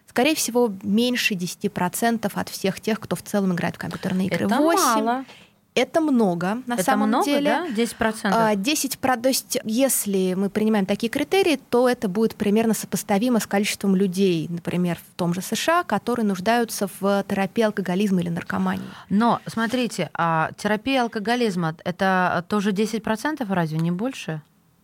скорее 0.07 0.35
всего, 0.35 0.71
меньше 0.83 1.33
10% 1.33 2.31
от 2.33 2.49
всех 2.49 2.79
тех, 2.79 2.99
кто 2.99 3.15
в 3.15 3.23
целом 3.23 3.53
играет 3.53 3.75
в 3.75 3.79
компьютерные 3.79 4.27
игры. 4.27 4.45
Это 4.45 4.57
8. 4.57 5.03
мало. 5.03 5.25
Это 5.75 6.01
много, 6.01 6.61
на 6.67 6.75
это 6.75 6.83
самом 6.83 7.07
много, 7.07 7.25
деле. 7.25 7.49
Да? 7.49 7.67
10%? 7.67 8.55
10 8.55 8.99
а, 9.01 9.17
то 9.17 9.29
есть 9.29 9.57
если 9.63 10.33
мы 10.35 10.49
принимаем 10.49 10.85
такие 10.85 11.09
критерии, 11.09 11.59
то 11.69 11.89
это 11.89 12.07
будет 12.07 12.35
примерно 12.35 12.73
сопоставимо 12.73 13.39
с 13.39 13.47
количеством 13.47 13.95
людей, 13.95 14.47
например, 14.49 14.97
в 14.97 15.17
том 15.17 15.33
же 15.33 15.41
США, 15.41 15.83
которые 15.83 16.25
нуждаются 16.25 16.87
в 16.99 17.23
терапии 17.27 17.63
алкоголизма 17.63 18.21
или 18.21 18.29
наркомании. 18.29 18.85
Но, 19.09 19.39
смотрите, 19.47 20.09
а 20.13 20.51
терапия 20.57 21.03
алкоголизма— 21.03 21.75
это 21.83 22.45
тоже 22.47 22.71
10% 22.71 23.45
разве 23.51 23.79
не 23.79 23.91
больше? 23.91 24.41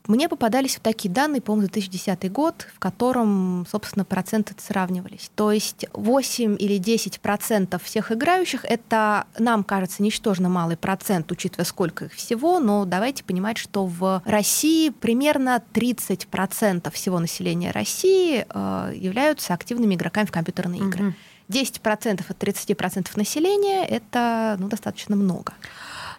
Мне 0.10 0.28
попадались 0.28 0.74
вот 0.74 0.82
такие 0.82 1.14
данные, 1.14 1.40
по-моему, 1.40 1.68
2010 1.68 2.32
год, 2.32 2.66
в 2.74 2.80
котором, 2.80 3.68
собственно, 3.70 4.04
проценты 4.04 4.56
сравнивались. 4.58 5.30
То 5.36 5.52
есть 5.52 5.86
8 5.94 6.58
или 6.60 6.80
10 6.80 7.22
процентов 7.22 7.84
всех 7.84 8.12
играющих— 8.12 8.66
это, 8.68 9.28
нам 9.38 9.64
кажется, 9.64 10.02
ничтожно 10.02 10.50
малый 10.50 10.78
процент, 10.78 11.32
учитывая, 11.32 11.64
сколько 11.66 12.06
их 12.06 12.14
всего, 12.14 12.60
но 12.60 12.86
давайте 12.86 13.24
понимать, 13.24 13.60
что 13.60 13.86
в 13.86 14.24
России 14.26 14.90
примерно 14.90 15.62
30 15.74 16.26
процентов 16.26 16.96
всего 16.96 17.20
населения 17.20 17.70
России 17.70 18.48
э, 18.50 18.94
являются 18.96 19.54
активными 19.54 19.94
игроками 19.94 20.26
в 20.26 20.32
компьютерные 20.32 20.82
игры. 20.82 21.14
10% 21.50 22.24
от 22.28 22.44
30% 22.44 23.12
населения— 23.16 23.86
это 23.88 24.56
ну, 24.60 24.70
достаточно 24.70 25.16
много. 25.16 25.54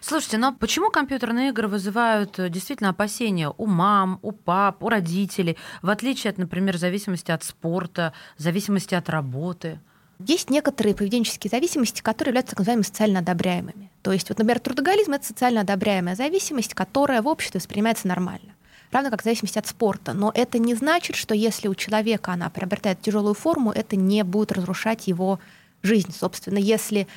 Слушайте, 0.01 0.39
но 0.39 0.51
почему 0.51 0.89
компьютерные 0.89 1.49
игры 1.49 1.67
вызывают 1.67 2.39
э, 2.39 2.49
действительно 2.49 2.89
опасения 2.89 3.53
у 3.55 3.67
мам, 3.67 4.17
у 4.23 4.31
пап, 4.31 4.83
у 4.83 4.89
родителей, 4.89 5.57
в 5.83 5.91
отличие 5.91 6.31
от, 6.31 6.39
например, 6.39 6.77
зависимости 6.77 7.29
от 7.29 7.43
спорта, 7.43 8.11
зависимости 8.37 8.95
от 8.95 9.09
работы? 9.09 9.79
Есть 10.17 10.49
некоторые 10.49 10.95
поведенческие 10.95 11.49
зависимости, 11.49 12.01
которые 12.01 12.31
являются 12.31 12.51
так 12.51 12.59
называемыми 12.59 12.83
социально 12.83 13.19
одобряемыми. 13.19 13.91
То 14.01 14.11
есть, 14.11 14.27
вот, 14.29 14.39
например, 14.39 14.59
трудоголизм— 14.59 15.11
это 15.13 15.25
социально 15.25 15.61
одобряемая 15.61 16.15
зависимость, 16.15 16.73
которая 16.73 17.21
в 17.21 17.27
обществе 17.27 17.59
воспринимается 17.59 18.07
нормально 18.07 18.53
равно 18.91 19.09
как 19.09 19.23
зависимость 19.23 19.55
от 19.55 19.67
спорта. 19.67 20.11
Но 20.13 20.31
это 20.35 20.59
не 20.59 20.75
значит, 20.75 21.15
что 21.15 21.33
если 21.33 21.69
у 21.69 21.75
человека 21.75 22.33
она 22.33 22.49
приобретает 22.49 23.01
тяжелую 23.01 23.35
форму, 23.35 23.71
это 23.71 23.95
не 23.95 24.23
будет 24.23 24.51
разрушать 24.51 25.07
его 25.07 25.39
жизнь. 25.81 26.13
Собственно, 26.13 26.57
если 26.57 27.07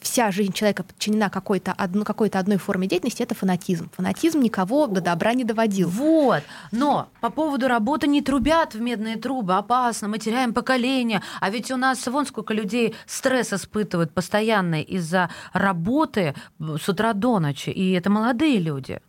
вся 0.00 0.30
жизнь 0.30 0.52
человека 0.52 0.82
подчинена 0.82 1.30
какой-то, 1.30 1.72
одно, 1.72 2.04
какой-то 2.04 2.38
одной 2.38 2.56
форме 2.56 2.88
деятельности, 2.88 3.22
это 3.22 3.34
фанатизм. 3.34 3.90
Фанатизм 3.96 4.40
никого 4.40 4.86
до 4.86 5.00
добра 5.00 5.34
не 5.34 5.44
доводил. 5.44 5.88
Вот. 5.88 6.42
Но 6.72 7.08
по 7.20 7.30
поводу 7.30 7.68
работы 7.68 8.06
не 8.06 8.22
трубят 8.22 8.74
в 8.74 8.80
медные 8.80 9.16
трубы, 9.16 9.54
опасно, 9.54 10.08
мы 10.08 10.18
теряем 10.18 10.54
поколение. 10.54 11.22
А 11.40 11.50
ведь 11.50 11.70
у 11.70 11.76
нас 11.76 12.06
вон 12.06 12.26
сколько 12.26 12.54
людей 12.54 12.94
стресс 13.06 13.52
испытывают 13.52 14.12
постоянно 14.12 14.82
из-за 14.82 15.30
работы 15.52 16.34
с 16.58 16.88
утра 16.88 17.12
до 17.12 17.38
ночи. 17.38 17.70
И 17.70 17.92
это 17.92 18.10
молодые 18.10 18.58
люди. 18.58 19.00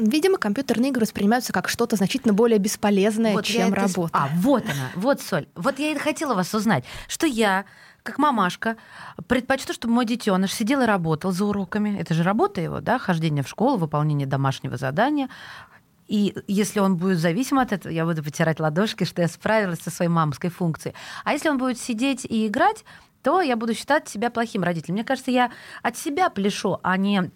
Видимо, 0.00 0.38
компьютерные 0.38 0.90
игры 0.90 1.02
воспринимаются 1.02 1.52
как 1.52 1.68
что-то 1.68 1.96
значительно 1.96 2.32
более 2.32 2.58
бесполезное, 2.58 3.32
вот 3.32 3.44
чем 3.44 3.72
это... 3.72 3.82
работа. 3.82 4.10
А, 4.12 4.28
вот 4.36 4.64
она, 4.64 4.90
вот 4.94 5.20
соль. 5.20 5.46
Вот 5.54 5.78
я 5.78 5.92
и 5.92 5.98
хотела 5.98 6.34
вас 6.34 6.54
узнать, 6.54 6.84
что 7.08 7.26
я, 7.26 7.64
как 8.02 8.18
мамашка, 8.18 8.76
предпочту, 9.26 9.72
чтобы 9.72 9.94
мой 9.94 10.06
детеныш 10.06 10.52
сидел 10.52 10.82
и 10.82 10.86
работал 10.86 11.32
за 11.32 11.44
уроками. 11.44 11.98
Это 11.98 12.14
же 12.14 12.22
работа 12.22 12.60
его, 12.60 12.80
да, 12.80 12.98
хождение 12.98 13.44
в 13.44 13.48
школу, 13.48 13.76
выполнение 13.76 14.26
домашнего 14.26 14.76
задания. 14.76 15.28
И 16.08 16.34
если 16.48 16.80
он 16.80 16.96
будет 16.96 17.18
зависим 17.18 17.60
от 17.60 17.72
этого, 17.72 17.92
я 17.92 18.04
буду 18.04 18.24
потирать 18.24 18.58
ладошки, 18.58 19.04
что 19.04 19.22
я 19.22 19.28
справилась 19.28 19.80
со 19.80 19.90
своей 19.90 20.10
мамской 20.10 20.50
функцией. 20.50 20.96
А 21.24 21.32
если 21.32 21.48
он 21.48 21.58
будет 21.58 21.78
сидеть 21.78 22.24
и 22.24 22.48
играть, 22.48 22.84
то 23.22 23.40
я 23.40 23.56
буду 23.56 23.74
считать 23.74 24.08
себя 24.08 24.30
плохим 24.30 24.62
родителем. 24.62 24.94
Мне 24.94 25.04
кажется, 25.04 25.30
я 25.30 25.52
от 25.82 25.96
себя 25.96 26.30
пляшу, 26.30 26.80
а 26.82 26.96
не 26.96 27.30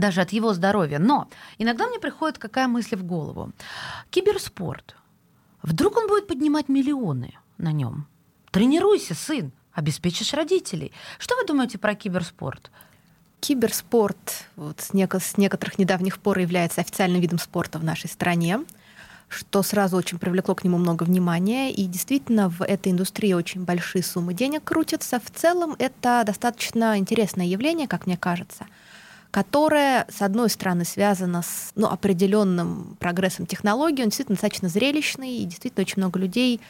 даже 0.00 0.20
от 0.20 0.30
его 0.30 0.54
здоровья. 0.54 0.98
Но 0.98 1.28
иногда 1.58 1.86
мне 1.86 1.98
приходит 1.98 2.38
какая 2.38 2.68
мысль 2.68 2.96
в 2.96 3.04
голову. 3.04 3.52
Киберспорт. 4.10 4.96
Вдруг 5.62 5.96
он 5.96 6.08
будет 6.08 6.26
поднимать 6.26 6.68
миллионы 6.68 7.34
на 7.58 7.72
нем? 7.72 8.06
Тренируйся, 8.50 9.14
сын, 9.14 9.52
обеспечишь 9.72 10.32
родителей. 10.32 10.92
Что 11.18 11.36
вы 11.36 11.46
думаете 11.46 11.78
про 11.78 11.94
киберспорт? 11.94 12.70
Киберспорт 13.40 14.46
вот 14.56 14.80
с, 14.80 14.90
неко- 14.90 15.20
с 15.20 15.36
некоторых 15.36 15.78
недавних 15.78 16.18
пор 16.18 16.38
является 16.38 16.80
официальным 16.80 17.20
видом 17.20 17.38
спорта 17.38 17.78
в 17.78 17.84
нашей 17.84 18.08
стране 18.08 18.60
что 19.30 19.62
сразу 19.62 19.98
очень 19.98 20.18
привлекло 20.18 20.54
к 20.54 20.64
нему 20.64 20.78
много 20.78 21.04
внимания. 21.04 21.70
И 21.70 21.84
действительно, 21.84 22.48
в 22.48 22.62
этой 22.62 22.92
индустрии 22.92 23.34
очень 23.34 23.62
большие 23.62 24.02
суммы 24.02 24.32
денег 24.32 24.64
крутятся. 24.64 25.20
В 25.20 25.30
целом, 25.30 25.76
это 25.78 26.22
достаточно 26.24 26.96
интересное 26.96 27.44
явление, 27.44 27.86
как 27.86 28.06
мне 28.06 28.16
кажется– 28.16 28.66
которая, 29.30 30.06
с 30.08 30.22
одной 30.22 30.48
стороны, 30.48 30.84
связана 30.84 31.42
с 31.42 31.72
ну, 31.74 31.86
определенным 31.88 32.96
прогрессом 32.98 33.46
технологий, 33.46 34.02
он 34.02 34.08
действительно 34.08 34.36
достаточно 34.36 34.68
зрелищный, 34.68 35.38
и 35.38 35.44
действительно 35.44 35.82
очень 35.82 35.98
много 35.98 36.18
людей 36.18 36.60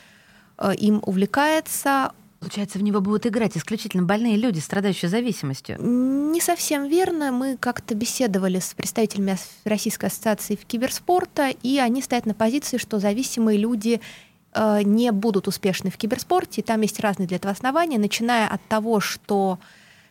э, 0.58 0.74
им 0.74 1.00
увлекается. 1.06 2.12
Получается, 2.40 2.78
в 2.78 2.82
него 2.82 3.00
будут 3.00 3.26
играть 3.26 3.56
исключительно 3.56 4.04
больные 4.04 4.36
люди, 4.36 4.60
страдающие 4.60 5.08
зависимостью? 5.08 5.76
Не 5.80 6.40
совсем 6.40 6.88
верно. 6.88 7.32
Мы 7.32 7.56
как-то 7.56 7.94
беседовали 7.94 8.60
с 8.60 8.74
представителями 8.74 9.36
Российской 9.64 10.06
ассоциации 10.06 10.54
киберспорта, 10.56 11.50
и 11.62 11.78
они 11.78 12.00
стоят 12.02 12.26
на 12.26 12.34
позиции, 12.34 12.76
что 12.76 12.98
зависимые 12.98 13.58
люди 13.58 14.00
э, 14.52 14.82
не 14.82 15.12
будут 15.12 15.46
успешны 15.46 15.90
в 15.90 15.96
киберспорте. 15.96 16.60
И 16.60 16.64
там 16.64 16.80
есть 16.80 16.98
разные 17.00 17.28
для 17.28 17.36
этого 17.36 17.52
основания, 17.52 17.98
начиная 17.98 18.48
от 18.48 18.60
того, 18.68 19.00
что 19.00 19.58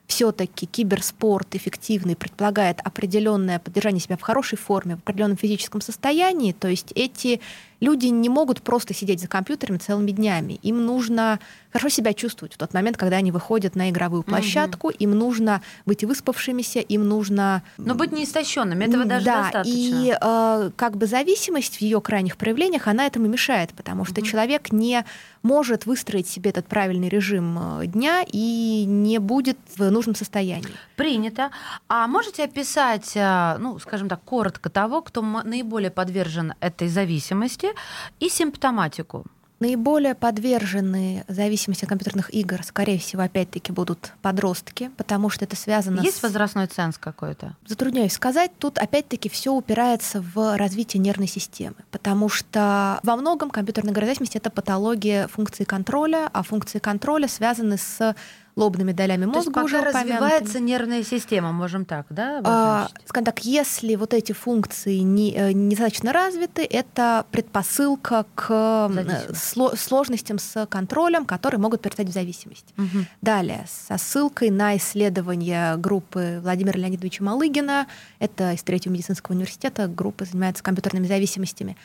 все-таки 0.08 0.66
киберспорт 0.66 1.54
эффективный 1.56 2.16
предполагает 2.16 2.80
определенное 2.84 3.60
поддержание 3.60 4.02
себя 4.02 4.18
в 4.18 4.22
хорошей 4.22 4.58
форме, 4.58 4.96
в 4.96 5.00
определенном 5.00 5.38
физическом 5.38 5.82
состоянии, 5.82 6.54
то 6.54 6.68
есть 6.68 6.92
эти 6.96 7.42
люди 7.80 8.08
не 8.08 8.30
могут 8.30 8.62
просто 8.62 8.94
сидеть 8.94 9.22
за 9.22 9.28
компьютерами 9.28 9.78
целыми 9.78 10.12
днями. 10.12 10.60
Им 10.64 10.86
нужно 10.86 11.40
хорошо 11.72 11.90
себя 11.90 12.14
чувствовать 12.14 12.54
в 12.56 12.58
тот 12.58 12.74
момент, 12.74 12.98
когда 12.98 13.18
они 13.18 13.32
выходят 13.32 13.76
на 13.76 13.90
игровую 13.90 14.24
площадку. 14.24 14.88
Угу. 14.88 14.96
Им 15.00 15.12
нужно 15.12 15.62
быть 15.86 16.04
выспавшимися, 16.04 16.80
им 16.80 17.08
нужно... 17.08 17.62
Но 17.78 17.94
быть 17.94 18.12
неистощенными, 18.12 18.86
этого 18.86 19.06
даже 19.06 19.26
да, 19.26 19.44
достаточно. 19.44 19.76
И 19.76 20.18
э, 20.20 20.72
как 20.76 20.98
бы 20.98 21.06
зависимость 21.06 21.78
в 21.78 21.82
ее 21.82 22.02
крайних 22.02 22.38
проявлениях, 22.38 22.88
она 22.88 23.06
этому 23.06 23.28
мешает, 23.28 23.72
потому 23.76 24.06
что 24.06 24.22
угу. 24.22 24.28
человек 24.28 24.72
не 24.72 25.06
может 25.44 25.86
выстроить 25.86 26.28
себе 26.28 26.50
этот 26.50 26.68
правильный 26.68 27.10
режим 27.10 27.80
э, 27.82 27.88
дня 27.88 28.26
и 28.28 28.86
не 28.88 29.20
будет 29.20 29.58
в 29.76 29.90
нужном 29.90 30.16
состоянии. 30.16 30.68
Принято. 30.96 31.52
А 31.88 32.08
можете 32.08 32.44
описать, 32.44 33.12
э, 33.16 33.58
ну, 33.60 33.78
скажем 33.80 34.10
так, 34.10 34.22
коротко 34.24 34.70
того, 34.70 35.02
кто 35.02 35.22
наиболее 35.22 35.92
подвержен 35.92 36.54
этой 36.60 36.88
зависимости, 36.88 37.67
зависимости 37.68 37.74
и 38.20 38.30
симптоматику. 38.30 39.26
Наиболее 39.60 40.14
подвержены 40.14 41.26
зависимости 41.28 41.84
от 41.84 41.90
компьютерных 41.90 42.32
игр, 42.32 42.62
скорее 42.64 43.00
всего, 43.00 43.24
опять-таки 43.24 43.72
будут 43.72 44.14
подростки, 44.22 44.92
потому 44.98 45.32
что 45.32 45.46
это 45.46 45.56
связано 45.56 46.02
Есть 46.02 46.18
с... 46.18 46.24
возрастной 46.24 46.68
ценз 46.68 47.00
какой-то? 47.00 47.56
Затрудняюсь 47.66 48.14
сказать. 48.14 48.52
Тут 48.60 48.78
опять-таки 48.78 49.30
все 49.30 49.52
упирается 49.52 50.22
в 50.22 50.58
развитие 50.58 51.02
нервной 51.02 51.28
системы, 51.28 51.76
потому 51.90 52.30
что 52.30 53.00
во 53.02 53.16
многом 53.16 53.50
компьютерная 53.50 53.94
зависимость— 53.94 54.36
это 54.36 54.52
патология 54.52 55.28
функции 55.28 55.64
контроля, 55.64 56.30
а 56.32 56.44
функции 56.44 56.78
контроля 56.78 57.28
связаны 57.28 57.80
с 57.80 58.16
лобными 58.58 58.92
долями 58.92 59.26
мозга 59.26 59.54
То 59.54 59.62
есть 59.62 59.74
уже 59.74 59.82
развивается 59.82 60.60
нервная 60.60 61.04
система, 61.04 61.52
можем 61.52 61.86
так, 61.86 62.08
да? 62.10 62.42
А, 62.44 62.90
скажем 63.06 63.26
так, 63.26 63.46
если 63.46 63.96
вот 63.96 64.14
эти 64.14 64.32
функции 64.32 64.98
не, 64.98 65.32
э, 65.34 65.52
недостаточно 65.52 66.12
развиты, 66.12 66.64
это 66.64 67.26
предпосылка 67.32 68.26
к 68.34 68.48
э, 68.50 69.34
сло, 69.36 69.76
сложностям 69.76 70.40
с 70.40 70.66
контролем, 70.66 71.26
которые 71.26 71.60
могут 71.60 71.82
перестать 71.82 72.10
в 72.10 72.12
зависимость. 72.14 72.74
Угу. 72.78 73.06
Далее, 73.22 73.66
со 73.70 73.98
ссылкой 74.00 74.50
на 74.50 74.76
исследование 74.78 75.78
группы 75.78 76.40
Владимира 76.42 76.80
Леонидовича 76.80 77.24
Малыгина, 77.24 77.86
это 78.18 78.54
из 78.54 78.64
Третьего 78.64 78.94
медицинского 78.94 79.36
университета, 79.36 79.88
группа 79.88 80.26
занимается 80.26 80.64
компьютерными 80.64 81.06
зависимостями 81.06 81.78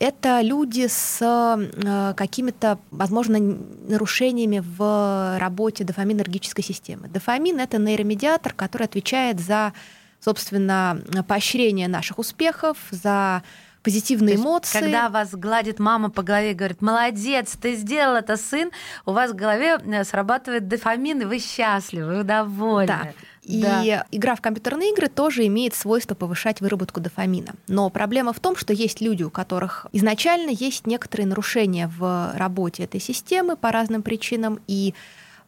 это 0.00 0.40
люди 0.42 0.86
с 0.86 1.18
э, 1.20 2.14
какими-то, 2.16 2.78
возможно, 2.90 3.38
нарушениями 3.38 4.62
в 4.64 5.38
работе 5.38 5.84
дофаминергической 5.84 6.64
системы. 6.64 7.08
Дофамин— 7.08 7.58
это 7.60 7.78
нейромедиатор, 7.78 8.52
который 8.52 8.84
отвечает 8.84 9.40
за, 9.40 9.72
собственно, 10.20 11.00
поощрение 11.26 11.88
наших 11.88 12.18
успехов, 12.18 12.78
за 12.90 13.42
позитивные 13.82 14.34
есть, 14.34 14.44
эмоции. 14.44 14.80
Когда 14.80 15.08
вас 15.08 15.34
гладит 15.34 15.78
мама 15.78 16.10
по 16.10 16.22
голове 16.22 16.52
и 16.52 16.54
говорит, 16.54 16.82
молодец, 16.82 17.56
ты 17.60 17.74
сделал 17.74 18.16
это, 18.16 18.36
сын, 18.36 18.70
у 19.06 19.12
вас 19.12 19.30
в 19.30 19.34
голове 19.34 19.78
э, 19.78 20.04
срабатывает 20.04 20.68
дофамин, 20.68 21.22
и 21.22 21.24
вы 21.24 21.38
счастливы, 21.38 22.18
вы 22.18 22.22
довольны. 22.24 22.86
Да. 22.86 23.12
И 23.48 23.62
да. 23.62 24.04
игра 24.12 24.34
в 24.34 24.42
компьютерные 24.42 24.92
игры 24.92 25.08
тоже 25.08 25.46
имеет 25.46 25.74
свойство 25.74 26.14
повышать 26.14 26.60
выработку 26.60 27.00
дофамина. 27.00 27.54
Но 27.66 27.88
проблема 27.88 28.34
в 28.34 28.40
том, 28.40 28.56
что 28.56 28.74
есть 28.74 29.00
люди, 29.00 29.22
у 29.22 29.30
которых 29.30 29.86
изначально 29.92 30.50
есть 30.50 30.86
некоторые 30.86 31.26
нарушения 31.26 31.90
в 31.98 32.32
работе 32.34 32.84
этой 32.84 33.00
системы 33.00 33.56
по 33.56 33.72
разным 33.72 34.02
причинам, 34.02 34.60
и 34.66 34.92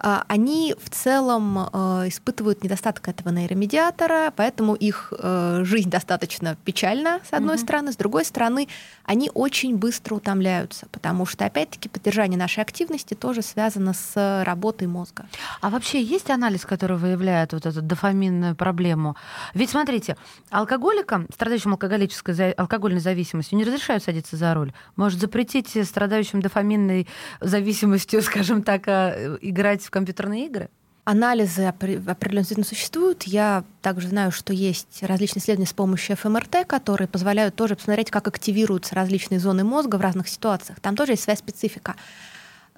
они 0.00 0.74
в 0.82 0.88
целом 0.90 1.58
а, 1.58 2.04
испытывают 2.06 2.64
недостаток 2.64 3.08
этого 3.08 3.28
нейромедиатора, 3.30 4.32
поэтому 4.34 4.74
их 4.74 5.12
э, 5.16 5.60
жизнь 5.64 5.90
достаточно 5.90 6.56
печальна, 6.64 7.20
с 7.28 7.32
одной 7.32 7.56
mm-hmm. 7.56 7.58
стороны, 7.58 7.92
с 7.92 7.96
другой 7.96 8.24
стороны, 8.24 8.68
они 9.04 9.30
очень 9.34 9.76
быстро 9.76 10.14
утомляются, 10.14 10.86
потому 10.90 11.26
что, 11.26 11.44
опять-таки, 11.44 11.88
поддержание 11.88 12.38
нашей 12.38 12.60
активности 12.60 13.14
тоже 13.14 13.42
связано 13.42 13.92
с 13.92 14.42
работой 14.44 14.88
мозга. 14.88 15.26
А 15.60 15.68
вообще 15.68 16.02
есть 16.02 16.30
анализ, 16.30 16.64
который 16.64 16.96
выявляет 16.96 17.52
вот 17.52 17.66
эту 17.66 17.82
дофаминную 17.82 18.54
проблему? 18.54 19.16
Ведь, 19.52 19.70
смотрите, 19.70 20.16
алкоголикам, 20.50 21.26
страдающим 21.34 21.72
алкоголической, 21.72 22.52
алкогольной 22.52 23.00
зависимостью, 23.00 23.58
не 23.58 23.64
разрешают 23.64 24.04
садиться 24.04 24.36
за 24.36 24.54
руль. 24.54 24.72
Может, 24.96 25.20
запретить 25.20 25.76
страдающим 25.86 26.40
дофаминной 26.40 27.06
зависимостью, 27.40 28.22
скажем 28.22 28.62
так, 28.62 28.84
а, 28.86 29.36
играть 29.40 29.82
в 29.90 29.92
компьютерные 29.92 30.46
игры? 30.46 30.68
Анализы 31.04 31.64
определенно 31.64 32.64
существуют. 32.64 33.24
Я 33.24 33.64
также 33.82 34.08
знаю, 34.08 34.30
что 34.30 34.52
есть 34.52 35.02
различные 35.02 35.42
исследования 35.42 35.66
с 35.66 35.72
помощью 35.72 36.16
ФМРТ, 36.16 36.66
которые 36.68 37.08
позволяют 37.08 37.56
тоже 37.56 37.74
посмотреть, 37.74 38.12
как 38.12 38.28
активируются 38.28 38.94
различные 38.94 39.40
зоны 39.40 39.64
мозга 39.64 39.96
в 39.96 40.00
разных 40.00 40.28
ситуациях. 40.28 40.78
Там 40.78 40.94
тоже 40.94 41.12
есть 41.12 41.24
своя 41.24 41.36
специфика. 41.36 41.96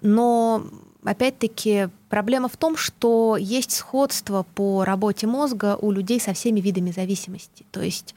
Но 0.00 0.64
опять-таки 1.04 1.90
проблема 2.08 2.48
в 2.48 2.56
том, 2.56 2.78
что 2.78 3.36
есть 3.38 3.72
сходство 3.72 4.46
по 4.54 4.84
работе 4.84 5.26
мозга 5.26 5.76
у 5.76 5.90
людей 5.90 6.18
со 6.18 6.32
всеми 6.32 6.60
видами 6.60 6.90
зависимости. 6.90 7.66
То 7.70 7.82
есть 7.82 8.14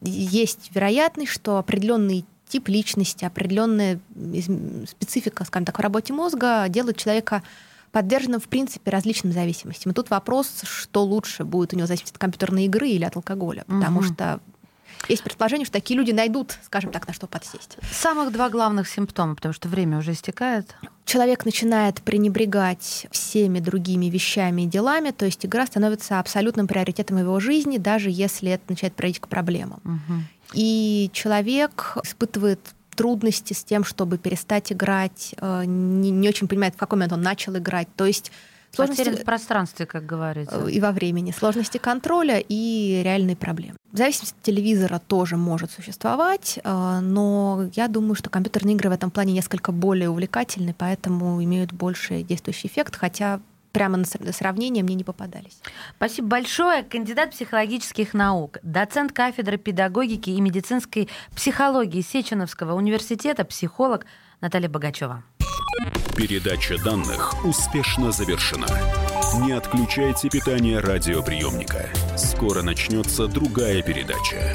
есть 0.00 0.70
вероятность, 0.74 1.30
что 1.30 1.58
определенный 1.58 2.24
тип 2.48 2.68
личности, 2.68 3.24
определенная 3.24 4.00
специфика, 4.88 5.44
скажем 5.44 5.66
так, 5.66 5.78
в 5.78 5.80
работе 5.80 6.12
мозга 6.12 6.66
делает 6.68 6.96
человека 6.96 7.44
подверженным, 7.94 8.40
в 8.40 8.48
принципе, 8.48 8.90
различным 8.90 9.32
зависимостям. 9.32 9.92
И 9.92 9.94
тут 9.94 10.10
вопрос, 10.10 10.62
что 10.64 11.04
лучше 11.04 11.44
будет 11.44 11.72
у 11.72 11.76
него 11.76 11.86
зависеть 11.86 12.10
от 12.10 12.18
компьютерной 12.18 12.64
игры 12.64 12.88
или 12.88 13.04
от 13.04 13.14
алкоголя. 13.14 13.62
Потому 13.68 14.00
угу. 14.00 14.06
что 14.06 14.40
есть 15.08 15.22
предположение, 15.22 15.64
что 15.64 15.74
такие 15.74 15.96
люди 15.96 16.10
найдут, 16.10 16.58
скажем 16.64 16.90
так, 16.90 17.06
на 17.06 17.14
что 17.14 17.28
подсесть. 17.28 17.78
Самых 17.92 18.32
два 18.32 18.50
главных 18.50 18.88
симптома, 18.88 19.36
потому 19.36 19.54
что 19.54 19.68
время 19.68 19.98
уже 19.98 20.10
истекает. 20.10 20.74
Человек 21.04 21.44
начинает 21.44 22.02
пренебрегать 22.02 23.06
всеми 23.12 23.60
другими 23.60 24.06
вещами 24.06 24.62
и 24.62 24.66
делами, 24.66 25.12
то 25.12 25.24
есть 25.24 25.46
игра 25.46 25.64
становится 25.64 26.18
абсолютным 26.18 26.66
приоритетом 26.66 27.18
его 27.18 27.38
жизни, 27.38 27.78
даже 27.78 28.10
если 28.10 28.50
это 28.50 28.64
начинает 28.68 28.94
приводить 28.96 29.20
к 29.20 29.28
проблемам. 29.28 29.80
Угу. 29.84 30.14
И 30.54 31.10
человек 31.12 31.96
испытывает 32.02 32.60
трудности 32.94 33.52
с 33.52 33.64
тем, 33.64 33.84
чтобы 33.84 34.18
перестать 34.18 34.72
играть, 34.72 35.34
э, 35.38 35.64
не, 35.66 36.10
не 36.10 36.28
очень 36.28 36.48
понимает, 36.48 36.74
в 36.74 36.78
какой 36.78 36.96
момент 36.96 37.12
он 37.12 37.22
начал 37.22 37.56
играть. 37.56 37.88
То 37.96 38.06
есть 38.06 38.32
Сложности... 38.74 39.04
Потерян 39.04 39.22
в 39.22 39.24
пространстве, 39.24 39.86
как 39.86 40.04
говорится. 40.04 40.66
И 40.66 40.80
во 40.80 40.92
времени. 40.92 41.30
Сложности 41.30 41.78
контроля 41.78 42.38
и 42.40 43.02
реальные 43.04 43.36
проблемы. 43.36 43.76
Зависимость 43.92 44.34
от 44.36 44.42
телевизора 44.42 44.98
тоже 44.98 45.36
может 45.36 45.70
существовать, 45.70 46.58
э, 46.62 46.98
но 47.00 47.70
я 47.74 47.88
думаю, 47.88 48.14
что 48.14 48.30
компьютерные 48.30 48.74
игры 48.74 48.90
в 48.90 48.92
этом 48.92 49.10
плане 49.10 49.32
несколько 49.32 49.70
более 49.70 50.10
увлекательны, 50.10 50.74
поэтому 50.76 51.42
имеют 51.44 51.72
больший 51.72 52.24
действующий 52.24 52.68
эффект, 52.68 52.96
хотя 52.96 53.40
прямо 53.74 53.98
на 53.98 54.32
сравнение 54.32 54.82
мне 54.82 54.94
не 54.94 55.04
попадались. 55.04 55.58
Спасибо 55.96 56.28
большое. 56.28 56.84
Кандидат 56.84 57.32
психологических 57.32 58.14
наук, 58.14 58.58
доцент 58.62 59.12
кафедры 59.12 59.58
педагогики 59.58 60.30
и 60.30 60.40
медицинской 60.40 61.10
психологии 61.34 62.00
Сеченовского 62.00 62.74
университета, 62.74 63.44
психолог 63.44 64.06
Наталья 64.40 64.68
Богачева. 64.68 65.24
Передача 66.16 66.82
данных 66.82 67.44
успешно 67.44 68.12
завершена. 68.12 68.68
Не 69.44 69.52
отключайте 69.52 70.28
питание 70.28 70.78
радиоприемника. 70.78 71.88
Скоро 72.16 72.62
начнется 72.62 73.26
другая 73.26 73.82
передача. 73.82 74.54